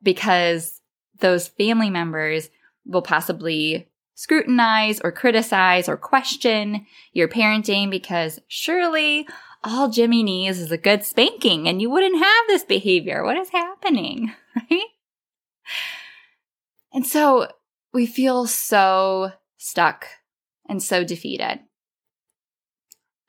Because 0.03 0.81
those 1.21 1.49
family 1.49 1.91
members 1.91 2.51
will 2.85 3.03
possibly 3.03 3.89
scrutinize 4.15 5.01
or 5.01 5.11
criticize 5.11 5.89
or 5.89 5.97
question 5.97 6.87
your 7.13 7.29
parenting 7.29 7.91
because 7.91 8.41
surely 8.47 9.27
all 9.65 9.89
Jimmy 9.89 10.23
needs 10.23 10.59
is 10.59 10.71
a 10.71 10.79
good 10.79 11.05
spanking 11.05 11.67
and 11.67 11.81
you 11.81 11.91
wouldn't 11.91 12.23
have 12.23 12.47
this 12.47 12.65
behavior. 12.65 13.25
What 13.25 13.37
is 13.37 13.51
happening? 13.51 14.33
Right? 14.71 14.85
And 16.93 17.05
so 17.05 17.49
we 17.93 18.07
feel 18.07 18.47
so 18.47 19.33
stuck 19.57 20.07
and 20.69 20.81
so 20.81 21.03
defeated. 21.03 21.59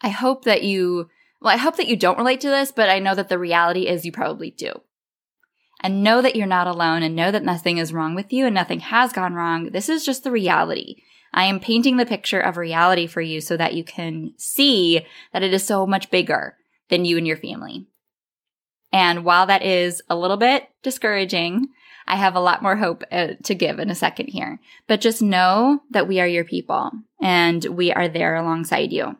I 0.01 0.09
hope 0.09 0.43
that 0.43 0.61
you 0.61 1.09
well, 1.45 1.53
I 1.53 1.57
hope 1.57 1.75
that 1.75 1.87
you 1.87 1.95
don't 1.95 2.17
relate 2.17 2.41
to 2.41 2.49
this, 2.49 2.71
but 2.71 2.89
I 2.89 2.97
know 2.97 3.13
that 3.13 3.29
the 3.29 3.37
reality 3.37 3.87
is 3.87 4.03
you 4.03 4.11
probably 4.11 4.49
do. 4.49 4.81
And 5.79 6.03
know 6.03 6.19
that 6.23 6.35
you're 6.35 6.47
not 6.47 6.65
alone 6.65 7.03
and 7.03 7.15
know 7.15 7.29
that 7.29 7.43
nothing 7.43 7.77
is 7.77 7.93
wrong 7.93 8.15
with 8.15 8.33
you 8.33 8.47
and 8.47 8.55
nothing 8.55 8.79
has 8.79 9.13
gone 9.13 9.35
wrong. 9.35 9.69
This 9.69 9.87
is 9.87 10.03
just 10.03 10.23
the 10.23 10.31
reality. 10.31 10.95
I 11.35 11.43
am 11.43 11.59
painting 11.59 11.97
the 11.97 12.05
picture 12.07 12.39
of 12.39 12.57
reality 12.57 13.05
for 13.05 13.21
you 13.21 13.41
so 13.41 13.55
that 13.57 13.75
you 13.75 13.83
can 13.83 14.33
see 14.37 15.05
that 15.33 15.43
it 15.43 15.53
is 15.53 15.63
so 15.63 15.85
much 15.85 16.09
bigger 16.09 16.57
than 16.89 17.05
you 17.05 17.15
and 17.15 17.27
your 17.27 17.37
family. 17.37 17.85
And 18.91 19.23
while 19.23 19.45
that 19.45 19.61
is 19.61 20.01
a 20.09 20.15
little 20.15 20.37
bit 20.37 20.67
discouraging, 20.81 21.67
I 22.07 22.15
have 22.15 22.33
a 22.33 22.39
lot 22.39 22.63
more 22.63 22.77
hope 22.77 23.03
uh, 23.11 23.33
to 23.43 23.53
give 23.53 23.77
in 23.77 23.91
a 23.91 23.95
second 23.95 24.29
here. 24.29 24.59
But 24.87 24.99
just 24.99 25.21
know 25.21 25.81
that 25.91 26.07
we 26.07 26.19
are 26.19 26.27
your 26.27 26.43
people 26.43 26.89
and 27.21 27.63
we 27.65 27.93
are 27.93 28.07
there 28.07 28.35
alongside 28.35 28.91
you. 28.91 29.17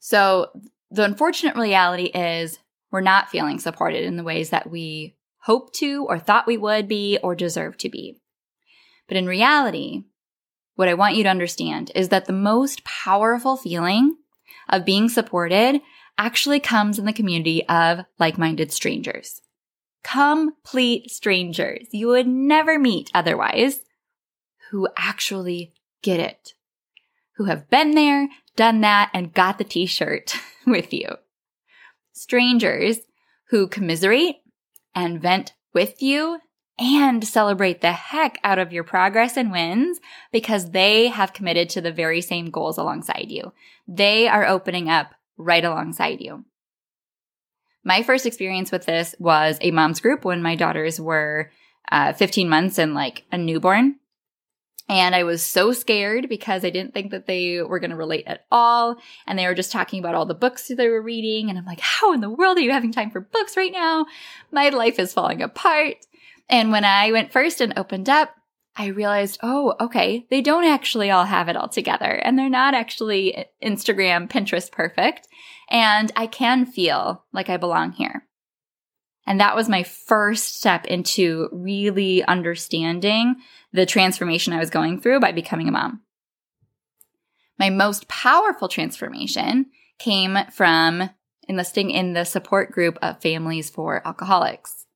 So 0.00 0.50
the 0.90 1.04
unfortunate 1.04 1.56
reality 1.56 2.04
is 2.04 2.58
we're 2.90 3.00
not 3.00 3.30
feeling 3.30 3.58
supported 3.58 4.04
in 4.04 4.16
the 4.16 4.24
ways 4.24 4.50
that 4.50 4.70
we 4.70 5.16
hope 5.40 5.72
to 5.74 6.06
or 6.08 6.18
thought 6.18 6.46
we 6.46 6.56
would 6.56 6.88
be 6.88 7.18
or 7.22 7.34
deserve 7.34 7.76
to 7.78 7.88
be. 7.88 8.20
But 9.06 9.16
in 9.16 9.26
reality, 9.26 10.04
what 10.74 10.88
I 10.88 10.94
want 10.94 11.16
you 11.16 11.22
to 11.24 11.28
understand 11.28 11.90
is 11.94 12.10
that 12.10 12.26
the 12.26 12.32
most 12.32 12.84
powerful 12.84 13.56
feeling 13.56 14.16
of 14.68 14.84
being 14.84 15.08
supported 15.08 15.80
actually 16.16 16.60
comes 16.60 16.98
in 16.98 17.04
the 17.04 17.12
community 17.12 17.66
of 17.68 18.00
like-minded 18.18 18.72
strangers. 18.72 19.40
Complete 20.04 21.10
strangers 21.10 21.88
you 21.92 22.08
would 22.08 22.26
never 22.26 22.78
meet 22.78 23.10
otherwise 23.14 23.80
who 24.70 24.88
actually 24.96 25.72
get 26.02 26.20
it, 26.20 26.54
who 27.36 27.44
have 27.44 27.70
been 27.70 27.92
there, 27.92 28.28
done 28.58 28.82
that, 28.82 29.10
and 29.14 29.32
got 29.32 29.56
the 29.56 29.64
t 29.64 29.86
shirt 29.86 30.34
with 30.66 30.92
you. 30.92 31.08
Strangers 32.12 32.98
who 33.48 33.68
commiserate 33.68 34.36
and 34.94 35.22
vent 35.22 35.54
with 35.72 36.02
you 36.02 36.40
and 36.78 37.26
celebrate 37.26 37.80
the 37.80 37.92
heck 37.92 38.38
out 38.44 38.58
of 38.58 38.72
your 38.72 38.84
progress 38.84 39.36
and 39.36 39.50
wins 39.50 39.98
because 40.32 40.72
they 40.72 41.08
have 41.08 41.32
committed 41.32 41.70
to 41.70 41.80
the 41.80 41.92
very 41.92 42.20
same 42.20 42.50
goals 42.50 42.78
alongside 42.78 43.30
you. 43.30 43.52
They 43.86 44.28
are 44.28 44.46
opening 44.46 44.88
up 44.88 45.12
right 45.36 45.64
alongside 45.64 46.20
you. 46.20 46.44
My 47.84 48.02
first 48.02 48.26
experience 48.26 48.70
with 48.70 48.84
this 48.84 49.14
was 49.18 49.56
a 49.60 49.70
mom's 49.70 50.00
group 50.00 50.24
when 50.24 50.42
my 50.42 50.56
daughters 50.56 51.00
were 51.00 51.50
uh, 51.90 52.12
15 52.12 52.48
months 52.48 52.78
and 52.78 52.94
like 52.94 53.24
a 53.32 53.38
newborn. 53.38 53.96
And 54.88 55.14
I 55.14 55.24
was 55.24 55.44
so 55.44 55.72
scared 55.72 56.28
because 56.28 56.64
I 56.64 56.70
didn't 56.70 56.94
think 56.94 57.10
that 57.10 57.26
they 57.26 57.62
were 57.62 57.78
going 57.78 57.90
to 57.90 57.96
relate 57.96 58.24
at 58.26 58.46
all. 58.50 58.96
And 59.26 59.38
they 59.38 59.46
were 59.46 59.54
just 59.54 59.70
talking 59.70 60.00
about 60.00 60.14
all 60.14 60.24
the 60.24 60.34
books 60.34 60.68
they 60.68 60.88
were 60.88 61.02
reading. 61.02 61.50
And 61.50 61.58
I'm 61.58 61.66
like, 61.66 61.80
how 61.80 62.12
in 62.12 62.20
the 62.20 62.30
world 62.30 62.56
are 62.56 62.62
you 62.62 62.72
having 62.72 62.92
time 62.92 63.10
for 63.10 63.20
books 63.20 63.56
right 63.56 63.72
now? 63.72 64.06
My 64.50 64.70
life 64.70 64.98
is 64.98 65.12
falling 65.12 65.42
apart. 65.42 65.96
And 66.48 66.72
when 66.72 66.84
I 66.84 67.12
went 67.12 67.32
first 67.32 67.60
and 67.60 67.78
opened 67.78 68.08
up, 68.08 68.34
I 68.76 68.86
realized, 68.86 69.40
oh, 69.42 69.74
okay, 69.80 70.24
they 70.30 70.40
don't 70.40 70.64
actually 70.64 71.10
all 71.10 71.24
have 71.24 71.48
it 71.48 71.56
all 71.56 71.68
together 71.68 72.04
and 72.04 72.38
they're 72.38 72.48
not 72.48 72.74
actually 72.74 73.34
eh, 73.34 73.44
Instagram, 73.62 74.30
Pinterest 74.30 74.70
perfect. 74.70 75.26
And 75.68 76.12
I 76.14 76.28
can 76.28 76.64
feel 76.64 77.24
like 77.32 77.50
I 77.50 77.56
belong 77.56 77.92
here. 77.92 78.27
And 79.28 79.40
that 79.40 79.54
was 79.54 79.68
my 79.68 79.82
first 79.82 80.56
step 80.56 80.86
into 80.86 81.50
really 81.52 82.24
understanding 82.24 83.36
the 83.74 83.84
transformation 83.84 84.54
I 84.54 84.58
was 84.58 84.70
going 84.70 85.02
through 85.02 85.20
by 85.20 85.32
becoming 85.32 85.68
a 85.68 85.70
mom. 85.70 86.00
My 87.58 87.68
most 87.68 88.08
powerful 88.08 88.68
transformation 88.68 89.66
came 89.98 90.38
from 90.50 91.10
enlisting 91.46 91.90
in 91.90 92.14
the 92.14 92.24
support 92.24 92.72
group 92.72 92.96
of 93.02 93.20
families 93.20 93.68
for 93.68 94.00
alcoholics. 94.06 94.86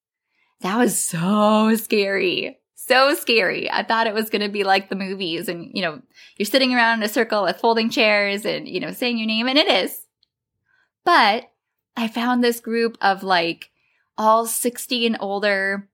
That 0.62 0.78
was 0.78 0.98
so 0.98 1.76
scary. 1.76 2.58
So 2.74 3.14
scary. 3.14 3.70
I 3.70 3.82
thought 3.82 4.06
it 4.06 4.14
was 4.14 4.30
going 4.30 4.40
to 4.40 4.48
be 4.48 4.64
like 4.64 4.88
the 4.88 4.96
movies 4.96 5.46
and, 5.46 5.70
you 5.74 5.82
know, 5.82 6.00
you're 6.38 6.46
sitting 6.46 6.72
around 6.72 7.00
in 7.00 7.04
a 7.04 7.12
circle 7.12 7.42
with 7.42 7.58
folding 7.58 7.90
chairs 7.90 8.46
and, 8.46 8.66
you 8.66 8.80
know, 8.80 8.92
saying 8.92 9.18
your 9.18 9.26
name 9.26 9.46
and 9.46 9.58
it 9.58 9.68
is. 9.68 10.06
But 11.04 11.50
I 11.98 12.08
found 12.08 12.42
this 12.42 12.60
group 12.60 12.96
of 13.02 13.22
like 13.22 13.68
all 14.18 14.46
60 14.46 15.06
and 15.06 15.16
older, 15.20 15.88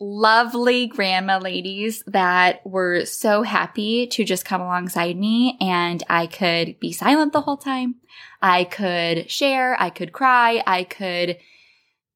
lovely 0.00 0.86
grandma 0.86 1.38
ladies 1.38 2.02
that 2.06 2.64
were 2.66 3.04
so 3.04 3.42
happy 3.42 4.06
to 4.06 4.24
just 4.24 4.44
come 4.44 4.60
alongside 4.60 5.16
me 5.16 5.58
and 5.60 6.02
I 6.08 6.26
could 6.26 6.80
be 6.80 6.92
silent 6.92 7.32
the 7.32 7.42
whole 7.42 7.58
time. 7.58 7.96
I 8.40 8.64
could 8.64 9.30
share, 9.30 9.80
I 9.80 9.90
could 9.90 10.12
cry, 10.12 10.62
I 10.66 10.84
could 10.84 11.38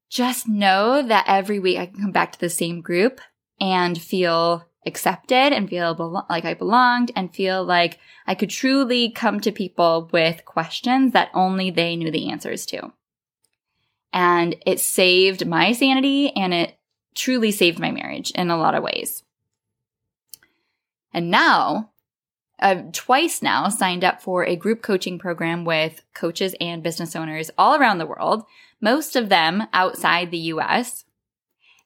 just 0.09 0.47
know 0.47 1.05
that 1.07 1.25
every 1.27 1.59
week 1.59 1.77
I 1.77 1.85
can 1.85 2.01
come 2.01 2.11
back 2.11 2.31
to 2.31 2.39
the 2.39 2.49
same 2.49 2.81
group 2.81 3.21
and 3.59 4.01
feel 4.01 4.65
accepted 4.85 5.53
and 5.53 5.69
feel 5.69 6.25
like 6.29 6.45
I 6.45 6.53
belonged 6.53 7.11
and 7.15 7.33
feel 7.33 7.63
like 7.63 7.99
I 8.27 8.35
could 8.35 8.49
truly 8.49 9.11
come 9.11 9.39
to 9.41 9.51
people 9.51 10.09
with 10.11 10.45
questions 10.45 11.13
that 11.13 11.29
only 11.33 11.71
they 11.71 11.95
knew 11.95 12.11
the 12.11 12.29
answers 12.31 12.65
to. 12.67 12.93
And 14.15 14.55
it 14.65 14.79
saved 14.79 15.45
my 15.45 15.73
sanity 15.73 16.31
and 16.35 16.53
it 16.53 16.77
truly 17.15 17.51
saved 17.51 17.79
my 17.79 17.91
marriage 17.91 18.31
in 18.31 18.49
a 18.49 18.57
lot 18.57 18.73
of 18.73 18.81
ways. 18.81 19.23
And 21.13 21.29
now 21.29 21.91
uh, 22.59 22.83
twice 22.93 23.41
now 23.41 23.67
signed 23.67 24.05
up 24.05 24.21
for 24.21 24.45
a 24.45 24.55
group 24.55 24.81
coaching 24.81 25.19
program 25.19 25.65
with 25.65 26.01
coaches 26.13 26.55
and 26.61 26.81
business 26.81 27.15
owners 27.15 27.51
all 27.57 27.75
around 27.75 27.97
the 27.97 28.05
world, 28.05 28.43
most 28.79 29.17
of 29.17 29.29
them 29.29 29.67
outside 29.73 30.31
the 30.31 30.37
US. 30.37 31.03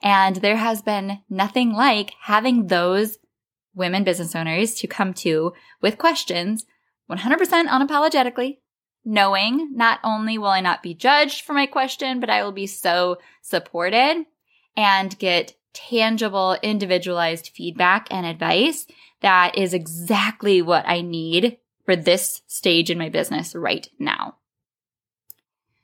And 0.02 0.38
there 0.38 0.58
has 0.58 0.82
been 0.82 1.20
nothing 1.30 1.74
like 1.74 2.14
having 2.22 2.68
those 2.68 3.18
women 3.74 4.04
business 4.04 4.36
owners 4.36 4.76
to 4.76 4.88
come 4.88 5.14
to 5.16 5.54
with 5.82 5.98
questions 5.98 6.66
100% 7.10 7.68
unapologetically, 7.68 8.60
knowing 9.06 9.76
not 9.76 10.00
only 10.04 10.38
will 10.38 10.48
I 10.48 10.62
not 10.62 10.84
be 10.84 10.94
judged 10.94 11.44
for 11.44 11.54
my 11.54 11.66
question, 11.66 12.20
but 12.20 12.30
I 12.30 12.44
will 12.44 12.52
be 12.52 12.68
so 12.68 13.18
supported 13.42 14.26
and 14.76 15.20
get 15.20 15.56
tangible, 15.74 16.58
individualized 16.62 17.52
feedback 17.54 18.08
and 18.12 18.26
advice 18.26 18.88
that 19.22 19.58
is 19.58 19.74
exactly 19.74 20.62
what 20.62 20.88
I 20.88 21.02
need 21.02 21.58
for 21.86 21.96
this 21.96 22.42
stage 22.48 22.90
in 22.90 22.98
my 22.98 23.10
business 23.10 23.56
right 23.56 23.88
now. 24.00 24.36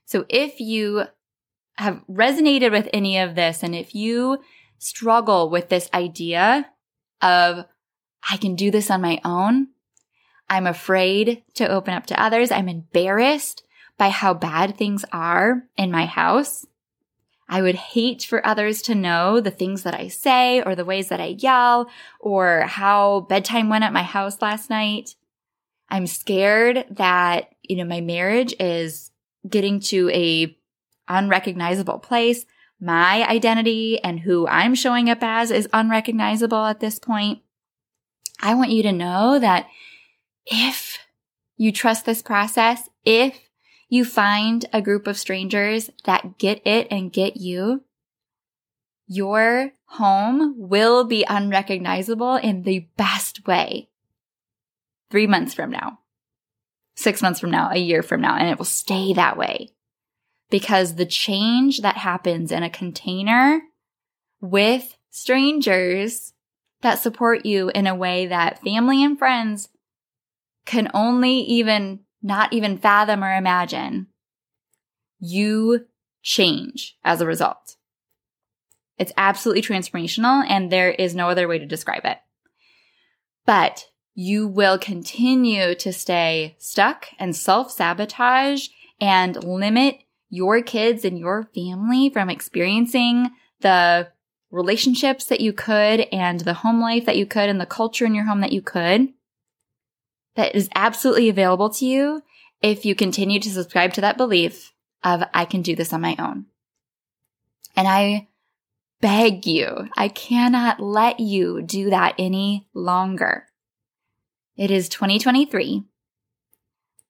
So 0.05 0.25
if 0.29 0.59
you 0.59 1.05
have 1.77 2.01
resonated 2.09 2.71
with 2.71 2.87
any 2.93 3.17
of 3.17 3.35
this 3.35 3.63
and 3.63 3.75
if 3.75 3.93
you 3.93 4.39
struggle 4.77 5.49
with 5.49 5.69
this 5.69 5.89
idea 5.93 6.69
of 7.21 7.65
I 8.29 8.37
can 8.37 8.55
do 8.55 8.71
this 8.71 8.89
on 8.89 9.01
my 9.01 9.19
own, 9.23 9.67
I'm 10.49 10.67
afraid 10.67 11.43
to 11.55 11.67
open 11.67 11.93
up 11.93 12.05
to 12.07 12.21
others. 12.21 12.51
I'm 12.51 12.69
embarrassed 12.69 13.63
by 13.97 14.09
how 14.09 14.33
bad 14.33 14.77
things 14.77 15.05
are 15.11 15.63
in 15.77 15.91
my 15.91 16.05
house. 16.05 16.65
I 17.47 17.61
would 17.61 17.75
hate 17.75 18.23
for 18.23 18.45
others 18.45 18.81
to 18.83 18.95
know 18.95 19.39
the 19.39 19.51
things 19.51 19.83
that 19.83 19.93
I 19.93 20.07
say 20.07 20.61
or 20.63 20.75
the 20.75 20.85
ways 20.85 21.09
that 21.09 21.21
I 21.21 21.37
yell 21.37 21.89
or 22.19 22.61
how 22.61 23.21
bedtime 23.21 23.69
went 23.69 23.83
at 23.83 23.93
my 23.93 24.03
house 24.03 24.41
last 24.41 24.69
night. 24.69 25.15
I'm 25.89 26.07
scared 26.07 26.85
that, 26.89 27.53
you 27.61 27.75
know, 27.75 27.85
my 27.85 28.01
marriage 28.01 28.55
is 28.59 29.11
getting 29.47 29.79
to 29.79 30.09
a 30.09 30.57
unrecognizable 31.07 31.99
place. 31.99 32.45
My 32.79 33.27
identity 33.29 33.99
and 34.03 34.19
who 34.19 34.47
I'm 34.47 34.73
showing 34.73 35.09
up 35.09 35.19
as 35.21 35.51
is 35.51 35.69
unrecognizable 35.71 36.65
at 36.65 36.79
this 36.79 36.97
point. 36.97 37.41
I 38.41 38.55
want 38.55 38.71
you 38.71 38.83
to 38.83 38.91
know 38.91 39.39
that 39.39 39.67
if 40.45 40.99
you 41.57 41.71
trust 41.71 42.05
this 42.05 42.21
process, 42.21 42.89
if 43.03 43.49
you 43.89 44.05
find 44.05 44.65
a 44.73 44.81
group 44.81 45.07
of 45.07 45.17
strangers 45.17 45.89
that 46.05 46.37
get 46.37 46.65
it 46.65 46.87
and 46.91 47.13
get 47.13 47.37
you, 47.37 47.83
your 49.07 49.71
home 49.85 50.55
will 50.57 51.03
be 51.03 51.25
unrecognizable 51.27 52.35
in 52.35 52.63
the 52.63 52.87
best 52.97 53.45
way. 53.47 53.89
Three 55.11 55.27
months 55.27 55.53
from 55.53 55.69
now, 55.69 55.99
six 56.95 57.21
months 57.21 57.39
from 57.39 57.51
now, 57.51 57.69
a 57.71 57.77
year 57.77 58.01
from 58.01 58.21
now, 58.21 58.35
and 58.35 58.49
it 58.49 58.57
will 58.57 58.65
stay 58.65 59.13
that 59.13 59.37
way. 59.37 59.69
Because 60.49 60.95
the 60.95 61.05
change 61.05 61.81
that 61.81 61.97
happens 61.97 62.51
in 62.51 62.63
a 62.63 62.69
container 62.69 63.61
with 64.41 64.97
strangers 65.11 66.33
that 66.81 66.99
support 66.99 67.45
you 67.45 67.69
in 67.69 67.87
a 67.87 67.95
way 67.95 68.27
that 68.27 68.61
family 68.63 69.03
and 69.03 69.17
friends 69.17 69.69
can 70.65 70.89
only 70.93 71.39
even 71.39 72.01
not 72.21 72.51
even 72.53 72.77
fathom 72.77 73.23
or 73.23 73.35
imagine, 73.35 74.07
you 75.19 75.85
change 76.23 76.97
as 77.03 77.21
a 77.21 77.25
result. 77.25 77.75
It's 78.97 79.13
absolutely 79.15 79.61
transformational 79.61 80.43
and 80.49 80.71
there 80.71 80.89
is 80.89 81.13
no 81.13 81.29
other 81.29 81.47
way 81.47 81.59
to 81.59 81.65
describe 81.65 82.03
it. 82.05 82.17
But 83.45 83.85
you 84.15 84.47
will 84.47 84.79
continue 84.79 85.75
to 85.75 85.93
stay 85.93 86.55
stuck 86.57 87.07
and 87.19 87.35
self 87.35 87.71
sabotage 87.71 88.69
and 88.99 89.43
limit 89.43 89.99
your 90.29 90.61
kids 90.61 91.05
and 91.05 91.19
your 91.19 91.49
family 91.53 92.09
from 92.09 92.29
experiencing 92.29 93.29
the 93.59 94.07
relationships 94.49 95.25
that 95.25 95.41
you 95.41 95.53
could 95.53 96.07
and 96.11 96.39
the 96.41 96.53
home 96.55 96.79
life 96.79 97.05
that 97.05 97.17
you 97.17 97.25
could 97.25 97.49
and 97.49 97.59
the 97.59 97.65
culture 97.65 98.05
in 98.05 98.15
your 98.15 98.25
home 98.25 98.39
that 98.39 98.53
you 98.53 98.61
could 98.61 99.09
that 100.35 100.55
is 100.55 100.69
absolutely 100.75 101.29
available 101.29 101.69
to 101.71 101.85
you 101.85 102.21
if 102.61 102.85
you 102.85 102.95
continue 102.95 103.39
to 103.39 103.49
subscribe 103.49 103.93
to 103.93 104.01
that 104.01 104.17
belief 104.17 104.73
of 105.03 105.23
I 105.33 105.45
can 105.45 105.61
do 105.61 105.75
this 105.75 105.93
on 105.93 106.01
my 106.01 106.15
own. 106.19 106.45
And 107.75 107.87
I 107.87 108.27
beg 109.01 109.45
you, 109.45 109.89
I 109.97 110.07
cannot 110.07 110.79
let 110.79 111.19
you 111.19 111.61
do 111.61 111.89
that 111.89 112.15
any 112.17 112.67
longer. 112.73 113.47
It 114.57 114.71
is 114.71 114.89
2023. 114.89 115.83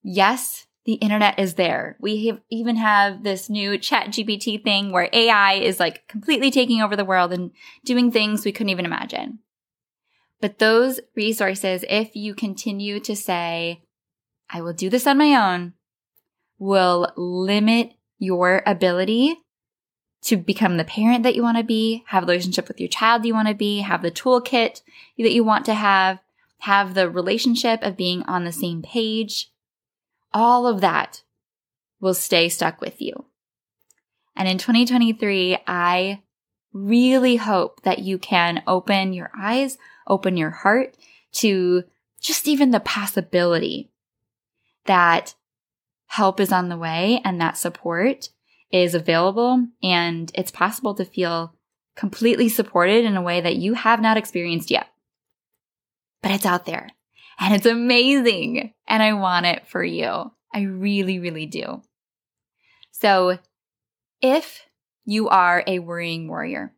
Yes, 0.04 0.66
the 0.86 0.94
internet 0.94 1.40
is 1.40 1.56
there. 1.56 1.96
We 2.00 2.28
have, 2.28 2.42
even 2.50 2.76
have 2.76 3.24
this 3.24 3.50
new 3.50 3.78
chat 3.78 4.08
GPT 4.08 4.64
thing 4.64 4.92
where 4.92 5.10
AI 5.14 5.54
is 5.54 5.80
like 5.80 6.08
completely 6.08 6.52
taking 6.52 6.82
over 6.82 6.96
the 6.96 7.06
world 7.06 7.34
and 7.34 7.52
doing 7.84 8.12
things 8.12 8.46
we 8.46 8.52
couldn't 8.52 8.70
even 8.70 8.86
imagine. 8.86 9.40
But 10.46 10.60
those 10.60 11.00
resources, 11.16 11.84
if 11.90 12.16
you 12.16 12.36
continue 12.36 13.00
to 13.00 13.16
say, 13.16 13.82
I 14.48 14.62
will 14.62 14.74
do 14.74 14.92
this 14.92 15.08
on 15.08 15.18
my 15.18 15.34
own, 15.34 15.74
will 16.60 17.12
limit 17.18 17.94
your 18.20 18.62
ability 18.68 19.38
to 20.22 20.38
become 20.38 20.78
the 20.78 20.84
parent 20.84 21.24
that 21.24 21.34
you 21.34 21.42
want 21.42 21.58
to 21.58 21.64
be, 21.64 22.04
have 22.10 22.28
the 22.28 22.34
relationship 22.34 22.68
with 22.68 22.80
your 22.80 22.90
child 22.90 23.26
you 23.26 23.34
want 23.34 23.48
to 23.48 23.56
be, 23.56 23.80
have 23.80 24.04
the 24.04 24.12
toolkit 24.12 24.84
that 25.18 25.34
you 25.34 25.44
want 25.44 25.66
to 25.66 25.74
have, 25.74 26.20
have 26.60 26.94
the 26.94 27.10
relationship 27.10 27.82
of 27.82 27.98
being 27.98 28.22
on 28.28 28.46
the 28.46 28.52
same 28.52 28.84
page. 28.84 29.50
All 30.32 30.68
of 30.68 30.80
that 30.82 31.24
will 32.00 32.14
stay 32.14 32.50
stuck 32.50 32.82
with 32.82 33.02
you. 33.02 33.26
And 34.36 34.48
in 34.48 34.60
2023, 34.60 35.58
I 35.66 36.22
really 36.72 37.38
hope 37.38 37.82
that 37.82 37.98
you 37.98 38.20
can 38.20 38.62
open 38.68 39.12
your 39.12 39.32
eyes, 39.36 39.80
open 40.08 40.38
your 40.38 40.52
heart 40.52 40.96
to 41.34 41.84
just 42.22 42.48
even 42.48 42.72
the 42.72 42.80
possibility 42.80 43.92
that 44.86 45.36
help 46.08 46.40
is 46.40 46.52
on 46.52 46.70
the 46.70 46.78
way 46.78 47.22
and 47.24 47.42
that 47.42 47.58
support 47.58 48.30
is 48.72 48.96
available 48.96 49.68
and 49.84 50.32
it's 50.36 50.52
possible 50.52 50.94
to 50.96 51.06
feel 51.06 51.54
completely 51.96 52.50
supported 52.50 53.06
in 53.06 53.16
a 53.16 53.22
way 53.22 53.42
that 53.42 53.56
you 53.56 53.74
have 53.74 54.02
not 54.02 54.18
experienced 54.18 54.72
yet. 54.72 54.88
But 56.22 56.32
it's 56.32 56.46
out 56.46 56.66
there 56.66 56.90
and 57.40 57.54
it's 57.54 57.66
amazing 57.66 58.74
and 58.88 59.04
I 59.04 59.14
want 59.14 59.46
it 59.46 59.68
for 59.68 59.84
you. 59.84 60.32
I 60.54 60.62
really, 60.62 61.20
really 61.20 61.46
do. 61.46 61.82
So 62.92 63.38
if 64.22 64.62
you 65.06 65.30
are 65.30 65.64
a 65.68 65.80
worrying 65.80 66.28
warrior, 66.28 66.74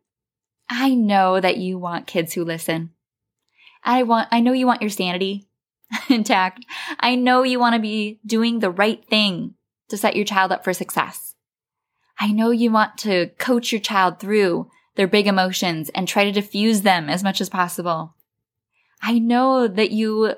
I 0.68 0.94
know 0.94 1.40
that 1.40 1.56
you 1.56 1.78
want 1.78 2.06
kids 2.06 2.34
who 2.34 2.44
listen. 2.44 2.90
I 3.88 4.02
want, 4.02 4.28
I 4.30 4.40
know 4.40 4.52
you 4.52 4.66
want 4.66 4.82
your 4.82 4.90
sanity 4.90 5.48
intact. 6.10 6.66
I 7.00 7.14
know 7.14 7.42
you 7.42 7.58
want 7.58 7.74
to 7.74 7.80
be 7.80 8.20
doing 8.24 8.58
the 8.58 8.70
right 8.70 9.02
thing 9.08 9.54
to 9.88 9.96
set 9.96 10.14
your 10.14 10.26
child 10.26 10.52
up 10.52 10.62
for 10.62 10.74
success. 10.74 11.34
I 12.20 12.30
know 12.30 12.50
you 12.50 12.70
want 12.70 12.98
to 12.98 13.28
coach 13.38 13.72
your 13.72 13.80
child 13.80 14.20
through 14.20 14.70
their 14.96 15.06
big 15.06 15.26
emotions 15.26 15.88
and 15.94 16.06
try 16.06 16.24
to 16.24 16.32
diffuse 16.32 16.82
them 16.82 17.08
as 17.08 17.24
much 17.24 17.40
as 17.40 17.48
possible. 17.48 18.14
I 19.00 19.18
know 19.18 19.66
that 19.66 19.90
you 19.90 20.34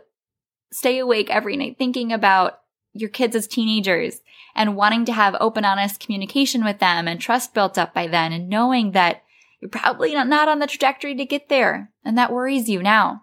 stay 0.70 1.00
awake 1.00 1.28
every 1.28 1.56
night 1.56 1.76
thinking 1.76 2.12
about 2.12 2.60
your 2.92 3.08
kids 3.08 3.34
as 3.34 3.48
teenagers 3.48 4.20
and 4.54 4.76
wanting 4.76 5.04
to 5.06 5.12
have 5.12 5.34
open, 5.40 5.64
honest 5.64 5.98
communication 5.98 6.64
with 6.64 6.78
them 6.78 7.08
and 7.08 7.20
trust 7.20 7.52
built 7.52 7.76
up 7.76 7.94
by 7.94 8.06
then 8.06 8.32
and 8.32 8.48
knowing 8.48 8.92
that 8.92 9.24
you're 9.60 9.70
probably 9.70 10.14
not 10.14 10.48
on 10.48 10.60
the 10.60 10.68
trajectory 10.68 11.16
to 11.16 11.24
get 11.24 11.48
there 11.48 11.90
and 12.04 12.16
that 12.16 12.32
worries 12.32 12.68
you 12.68 12.80
now 12.80 13.22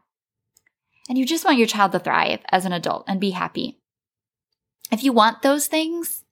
and 1.08 1.18
you 1.18 1.26
just 1.26 1.46
want 1.46 1.58
your 1.58 1.68
child 1.68 1.92
to 1.94 2.00
thrive 2.00 2.40
as 2.52 2.66
an 2.66 2.74
adult 2.74 3.06
and 3.08 3.20
be 3.20 3.32
happy. 3.32 3.80
If 4.92 5.04
you 5.04 5.14
want 5.14 5.42
those 5.42 5.68
things, 5.68 6.24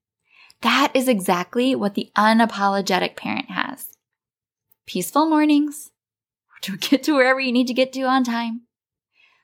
that 0.61 0.91
is 0.93 1.07
exactly 1.07 1.75
what 1.75 1.95
the 1.95 2.11
unapologetic 2.17 3.15
parent 3.15 3.49
has. 3.51 3.89
Peaceful 4.85 5.27
mornings 5.27 5.91
to 6.61 6.77
get 6.77 7.03
to 7.03 7.13
wherever 7.13 7.39
you 7.39 7.51
need 7.51 7.67
to 7.67 7.73
get 7.73 7.93
to 7.93 8.01
on 8.03 8.23
time, 8.23 8.61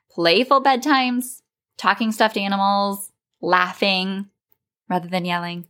playful 0.09 0.63
bedtimes, 0.63 1.41
talking 1.77 2.11
stuffed 2.11 2.37
animals, 2.37 3.11
laughing 3.41 4.27
rather 4.89 5.07
than 5.07 5.25
yelling, 5.25 5.67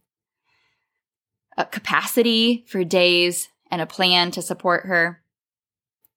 a 1.58 1.66
capacity 1.66 2.66
for 2.68 2.84
days 2.84 3.50
and 3.70 3.82
a 3.82 3.86
plan 3.86 4.32
to 4.32 4.42
support 4.42 4.86
her. 4.86 5.22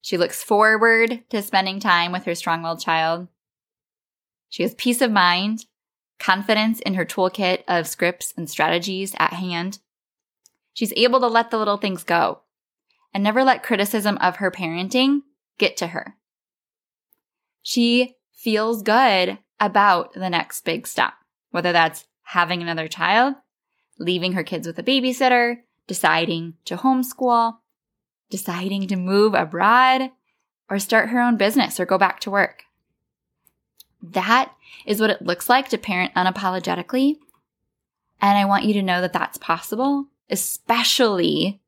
She 0.01 0.19
looks 0.19 0.43
forward 0.43 1.23
to 1.31 1.43
spending 1.43 1.81
time 1.81 2.13
with 2.13 2.25
her 2.25 2.35
strong 2.35 2.63
willed 2.63 2.81
child. 2.81 3.29
She 4.55 4.63
has 4.63 4.73
peace 4.75 5.01
of 5.01 5.11
mind, 5.11 5.67
confidence 6.21 6.79
in 6.79 6.95
her 6.95 7.05
toolkit 7.05 7.65
of 7.67 7.89
scripts 7.89 8.33
and 8.37 8.49
strategies 8.49 9.13
at 9.19 9.33
hand. 9.33 9.81
She's 10.73 10.93
able 10.95 11.19
to 11.19 11.27
let 11.27 11.51
the 11.51 11.59
little 11.59 11.77
things 11.77 12.05
go 12.05 12.43
and 13.13 13.25
never 13.25 13.43
let 13.43 13.65
criticism 13.65 14.17
of 14.19 14.37
her 14.37 14.53
parenting 14.53 15.23
get 15.59 15.77
to 15.79 15.89
her. 15.89 16.15
She 17.63 18.15
feels 18.33 18.83
good 18.83 19.39
about 19.59 20.13
the 20.13 20.31
next 20.31 20.65
big 20.65 20.87
step, 20.87 21.15
whether 21.51 21.73
that's 21.73 22.07
having 22.23 22.63
another 22.63 22.87
child, 22.87 23.35
leaving 23.99 24.35
her 24.35 24.45
kids 24.45 24.69
with 24.69 24.79
a 24.79 24.85
babysitter, 24.85 25.63
deciding 25.89 26.55
to 26.67 26.77
homeschool, 26.77 27.55
deciding 28.31 28.87
to 28.87 28.95
move 28.95 29.35
abroad, 29.35 30.13
or 30.71 30.79
start 30.79 31.09
her 31.09 31.21
own 31.21 31.37
business 31.37 31.81
or 31.81 31.87
go 31.87 31.99
back 31.99 32.21
to 32.21 32.31
work. 32.31 32.63
That 34.13 34.53
is 34.87 35.01
what 35.01 35.11
it 35.11 35.23
looks 35.23 35.49
like 35.49 35.71
to 35.71 35.79
parent 35.79 36.15
unapologetically. 36.15 37.17
And 38.21 38.39
I 38.39 38.45
want 38.45 38.65
you 38.65 38.75
to 38.75 38.83
know 38.83 39.01
that 39.01 39.13
that's 39.13 39.39
possible, 39.39 40.07
especially 40.31 41.61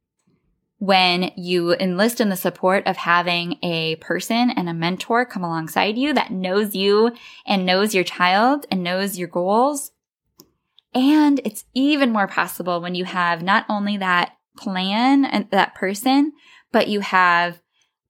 when 0.78 1.32
you 1.36 1.72
enlist 1.74 2.20
in 2.20 2.28
the 2.28 2.36
support 2.36 2.86
of 2.86 2.98
having 2.98 3.58
a 3.62 3.96
person 3.96 4.50
and 4.50 4.68
a 4.68 4.74
mentor 4.74 5.24
come 5.24 5.42
alongside 5.42 5.96
you 5.96 6.12
that 6.12 6.30
knows 6.30 6.74
you 6.74 7.12
and 7.46 7.64
knows 7.64 7.94
your 7.94 8.04
child 8.04 8.66
and 8.70 8.82
knows 8.82 9.18
your 9.18 9.28
goals. 9.28 9.92
And 10.94 11.40
it's 11.44 11.64
even 11.74 12.12
more 12.12 12.28
possible 12.28 12.80
when 12.80 12.94
you 12.94 13.06
have 13.06 13.42
not 13.42 13.64
only 13.68 13.96
that 13.96 14.32
plan 14.58 15.24
and 15.24 15.50
that 15.50 15.74
person, 15.74 16.32
but 16.72 16.88
you 16.88 17.00
have 17.00 17.60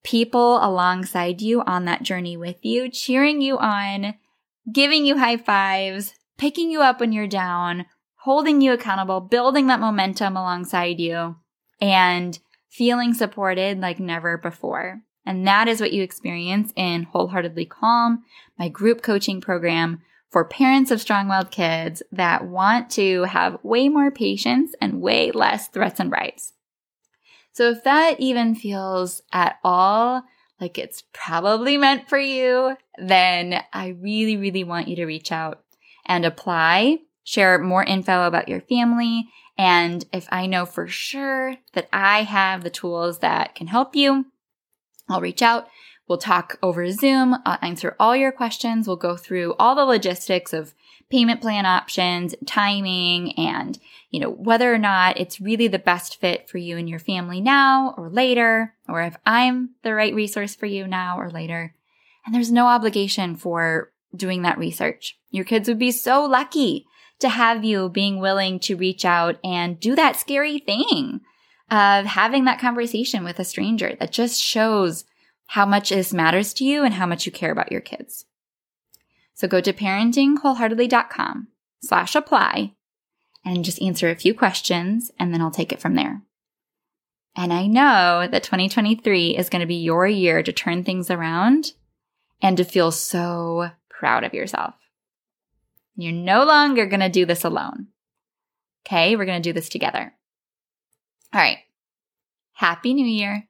people 0.07 0.64
alongside 0.64 1.42
you 1.42 1.62
on 1.62 1.85
that 1.85 2.05
journey 2.05 2.37
with 2.37 2.64
you, 2.64 2.88
cheering 2.88 3.40
you 3.40 3.59
on, 3.59 4.14
giving 4.73 5.05
you 5.05 5.19
high 5.19 5.37
fives, 5.37 6.14
picking 6.38 6.71
you 6.71 6.81
up 6.81 7.01
when 7.01 7.11
you're 7.11 7.27
down, 7.27 7.85
holding 8.21 8.61
you 8.61 8.73
accountable, 8.73 9.21
building 9.21 9.66
that 9.66 9.81
momentum 9.81 10.37
alongside 10.37 11.01
you, 11.01 11.35
and 11.81 12.38
feeling 12.71 13.14
supported 13.14 13.81
like 13.81 13.99
never 13.99 14.38
before. 14.38 15.01
And 15.27 15.45
that 15.45 15.66
is 15.66 15.81
what 15.81 15.92
you 15.92 16.05
experience 16.05 16.73
in 16.77 17.03
Wholeheartedly 17.03 17.66
Calm, 17.66 18.23
my 18.57 18.69
group 18.69 19.03
coaching 19.03 19.40
program 19.40 20.03
for 20.31 20.45
parents 20.45 20.92
of 20.92 21.01
strong 21.01 21.29
willed 21.29 21.51
kids 21.51 22.01
that 22.12 22.47
want 22.47 22.90
to 22.90 23.25
have 23.25 23.59
way 23.64 23.88
more 23.88 24.12
patience 24.12 24.73
and 24.81 25.01
way 25.01 25.33
less 25.33 25.66
threats 25.66 25.99
and 25.99 26.11
bribes. 26.11 26.53
So 27.57 27.71
if 27.71 27.85
that 27.85 28.21
even 28.21 28.55
feels 28.55 29.23
at 29.33 29.57
all 29.64 30.25
like 30.61 30.77
it's 30.77 31.05
probably 31.14 31.79
meant 31.79 32.07
for 32.07 32.19
you, 32.19 32.77
then 32.99 33.62
I 33.73 33.97
really, 33.99 34.37
really 34.37 34.62
want 34.62 34.88
you 34.88 34.97
to 34.97 35.07
reach 35.07 35.33
out 35.33 35.64
and 36.05 36.27
apply, 36.27 36.99
share 37.25 37.59
more 37.59 37.83
info 37.83 38.27
about 38.27 38.51
your 38.51 38.61
family. 38.61 39.31
And 39.57 40.05
if 40.12 40.29
I 40.31 40.45
know 40.45 40.66
for 40.66 40.87
sure 40.87 41.57
that 41.73 41.88
I 41.95 42.25
have 42.25 42.62
the 42.62 42.69
tools 42.69 43.21
that 43.21 43.55
can 43.55 43.69
help 43.69 43.97
you, 43.97 44.27
I'll 45.09 45.23
reach 45.23 45.40
out. 45.40 45.66
We'll 46.07 46.19
talk 46.19 46.59
over 46.62 46.90
Zoom. 46.90 47.37
I'll 47.47 47.59
answer 47.62 47.97
all 47.99 48.14
your 48.14 48.33
questions. 48.33 48.87
We'll 48.87 48.97
go 48.97 49.16
through 49.16 49.55
all 49.59 49.75
the 49.75 49.87
logistics 49.87 50.53
of 50.53 50.75
payment 51.11 51.40
plan 51.40 51.66
options, 51.66 52.35
timing, 52.47 53.33
and, 53.38 53.79
you 54.11 54.21
know, 54.21 54.31
whether 54.31 54.73
or 54.73 54.79
not 54.79 55.19
it's 55.19 55.40
really 55.40 55.69
the 55.69 55.79
best 55.79 56.21
fit 56.21 56.49
for 56.49 56.59
you 56.59 56.77
and 56.77 56.88
your 56.88 56.99
family 56.99 57.40
now 57.40 57.95
or 57.97 58.11
later, 58.11 58.75
or 58.88 59.03
if 59.03 59.16
I'm 59.25 59.71
the 59.83 59.95
right 59.95 60.14
resource 60.14 60.55
for 60.55 60.66
you 60.66 60.87
now 60.87 61.19
or 61.19 61.31
later. 61.31 61.75
And 62.25 62.35
there's 62.35 62.51
no 62.51 62.66
obligation 62.66 63.37
for 63.37 63.92
doing 64.14 64.42
that 64.42 64.59
research. 64.59 65.19
Your 65.31 65.45
kids 65.45 65.69
would 65.69 65.79
be 65.79 65.92
so 65.92 66.25
lucky 66.25 66.87
to 67.21 67.29
have 67.29 67.64
you 67.64 67.88
being 67.88 68.19
willing 68.19 68.59
to 68.61 68.77
reach 68.77 69.05
out 69.05 69.38
and 69.42 69.81
do 69.81 69.95
that 69.95 70.16
scary 70.16 70.59
thing 70.59 71.21
of 71.71 72.05
having 72.05 72.45
that 72.45 72.61
conversation 72.61 73.25
with 73.25 73.38
a 73.38 73.45
stranger 73.45 73.97
that 73.99 74.12
just 74.12 74.40
shows 74.40 75.05
how 75.47 75.64
much 75.64 75.90
this 75.90 76.12
matters 76.12 76.53
to 76.55 76.64
you 76.64 76.83
and 76.83 76.95
how 76.95 77.07
much 77.07 77.27
you 77.27 77.33
care 77.33 77.53
about 77.53 77.73
your 77.73 77.81
kids. 77.81 78.25
So 79.37 79.46
go 79.46 79.61
to 79.61 79.72
parentingwholeheartedly.com 79.72 81.49
slash 81.83 82.14
apply 82.14 82.72
and 83.44 83.64
just 83.64 83.81
answer 83.83 84.09
a 84.09 84.16
few 84.16 84.33
questions 84.35 85.12
and 85.18 85.33
then 85.33 85.42
I'll 85.42 85.51
take 85.51 85.72
it 85.72 85.81
from 85.81 85.94
there. 85.94 86.22
And 87.37 87.53
I 87.53 87.66
know 87.66 88.27
that 88.31 88.42
2023 88.42 89.37
is 89.37 89.51
going 89.51 89.61
to 89.61 89.66
be 89.66 89.75
your 89.75 90.07
year 90.07 90.42
to 90.42 90.53
turn 90.55 90.85
things 90.85 91.11
around 91.11 91.72
and 92.40 92.57
to 92.57 92.64
feel 92.64 92.90
so 92.90 93.72
proud 93.90 94.25
of 94.25 94.33
yourself. 94.33 94.75
You're 95.96 96.12
no 96.12 96.44
longer 96.44 96.87
going 96.87 97.01
to 97.01 97.11
do 97.11 97.27
this 97.27 97.44
alone. 97.44 97.88
Okay, 98.87 99.16
we're 99.16 99.27
going 99.27 99.42
to 99.42 99.49
do 99.49 99.53
this 99.53 99.68
together. 99.68 100.14
All 101.35 101.40
right. 101.40 101.59
Happy 102.55 102.94
New 102.94 103.07
Year. 103.07 103.46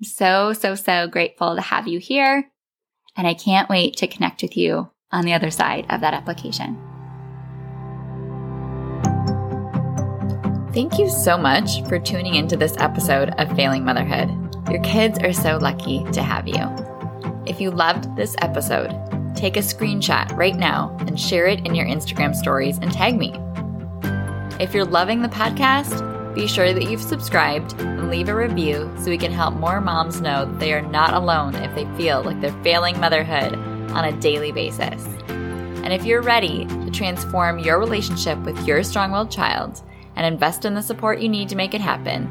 I'm 0.00 0.04
so, 0.04 0.52
so, 0.52 0.74
so 0.74 1.06
grateful 1.06 1.54
to 1.54 1.62
have 1.62 1.86
you 1.86 2.00
here. 2.00 2.50
And 3.16 3.26
I 3.28 3.34
can't 3.34 3.68
wait 3.68 3.96
to 3.98 4.08
connect 4.08 4.42
with 4.42 4.56
you 4.56 4.90
on 5.12 5.24
the 5.24 5.32
other 5.32 5.50
side 5.50 5.86
of 5.90 6.00
that 6.00 6.14
application. 6.14 6.78
Thank 10.72 10.98
you 10.98 11.10
so 11.10 11.36
much 11.36 11.86
for 11.86 11.98
tuning 11.98 12.34
into 12.34 12.56
this 12.56 12.74
episode 12.78 13.28
of 13.38 13.54
Failing 13.54 13.84
Motherhood. 13.84 14.30
Your 14.70 14.82
kids 14.82 15.18
are 15.18 15.32
so 15.32 15.58
lucky 15.58 16.02
to 16.12 16.22
have 16.22 16.48
you. 16.48 16.64
If 17.44 17.60
you 17.60 17.70
loved 17.70 18.16
this 18.16 18.34
episode, 18.38 18.90
take 19.36 19.58
a 19.58 19.60
screenshot 19.60 20.34
right 20.34 20.56
now 20.56 20.96
and 21.00 21.20
share 21.20 21.46
it 21.46 21.66
in 21.66 21.74
your 21.74 21.84
Instagram 21.84 22.34
stories 22.34 22.78
and 22.78 22.90
tag 22.90 23.18
me. 23.18 23.34
If 24.58 24.72
you're 24.72 24.86
loving 24.86 25.20
the 25.20 25.28
podcast, 25.28 26.08
be 26.34 26.46
sure 26.46 26.72
that 26.72 26.84
you've 26.84 27.02
subscribed 27.02 27.78
and 27.78 28.08
leave 28.08 28.30
a 28.30 28.34
review 28.34 28.90
so 28.98 29.10
we 29.10 29.18
can 29.18 29.32
help 29.32 29.52
more 29.54 29.82
moms 29.82 30.22
know 30.22 30.46
that 30.46 30.58
they 30.58 30.72
are 30.72 30.80
not 30.80 31.12
alone 31.12 31.54
if 31.56 31.74
they 31.74 31.84
feel 31.96 32.22
like 32.22 32.40
they're 32.40 32.62
failing 32.62 32.98
motherhood 32.98 33.58
on 33.92 34.04
a 34.04 34.20
daily 34.20 34.52
basis. 34.52 35.04
And 35.28 35.92
if 35.92 36.04
you're 36.04 36.22
ready 36.22 36.66
to 36.66 36.90
transform 36.90 37.58
your 37.58 37.78
relationship 37.78 38.38
with 38.40 38.66
your 38.66 38.82
strong 38.82 39.12
willed 39.12 39.30
child 39.30 39.82
and 40.16 40.26
invest 40.26 40.64
in 40.64 40.74
the 40.74 40.82
support 40.82 41.20
you 41.20 41.28
need 41.28 41.48
to 41.48 41.56
make 41.56 41.74
it 41.74 41.80
happen, 41.80 42.28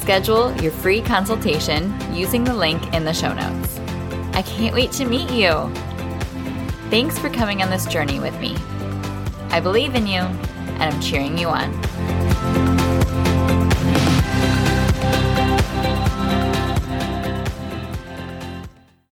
schedule 0.00 0.54
your 0.60 0.72
free 0.72 1.00
consultation 1.00 1.94
using 2.12 2.44
the 2.44 2.54
link 2.54 2.94
in 2.94 3.04
the 3.04 3.12
show 3.12 3.32
notes. 3.32 3.78
I 4.34 4.42
can't 4.42 4.74
wait 4.74 4.92
to 4.92 5.04
meet 5.04 5.30
you. 5.30 5.52
Thanks 6.90 7.18
for 7.18 7.30
coming 7.30 7.62
on 7.62 7.70
this 7.70 7.86
journey 7.86 8.20
with 8.20 8.38
me. 8.40 8.56
I 9.50 9.60
believe 9.60 9.94
in 9.94 10.06
you, 10.06 10.20
and 10.20 10.82
I'm 10.82 11.00
cheering 11.00 11.36
you 11.38 11.48
on. 11.48 11.72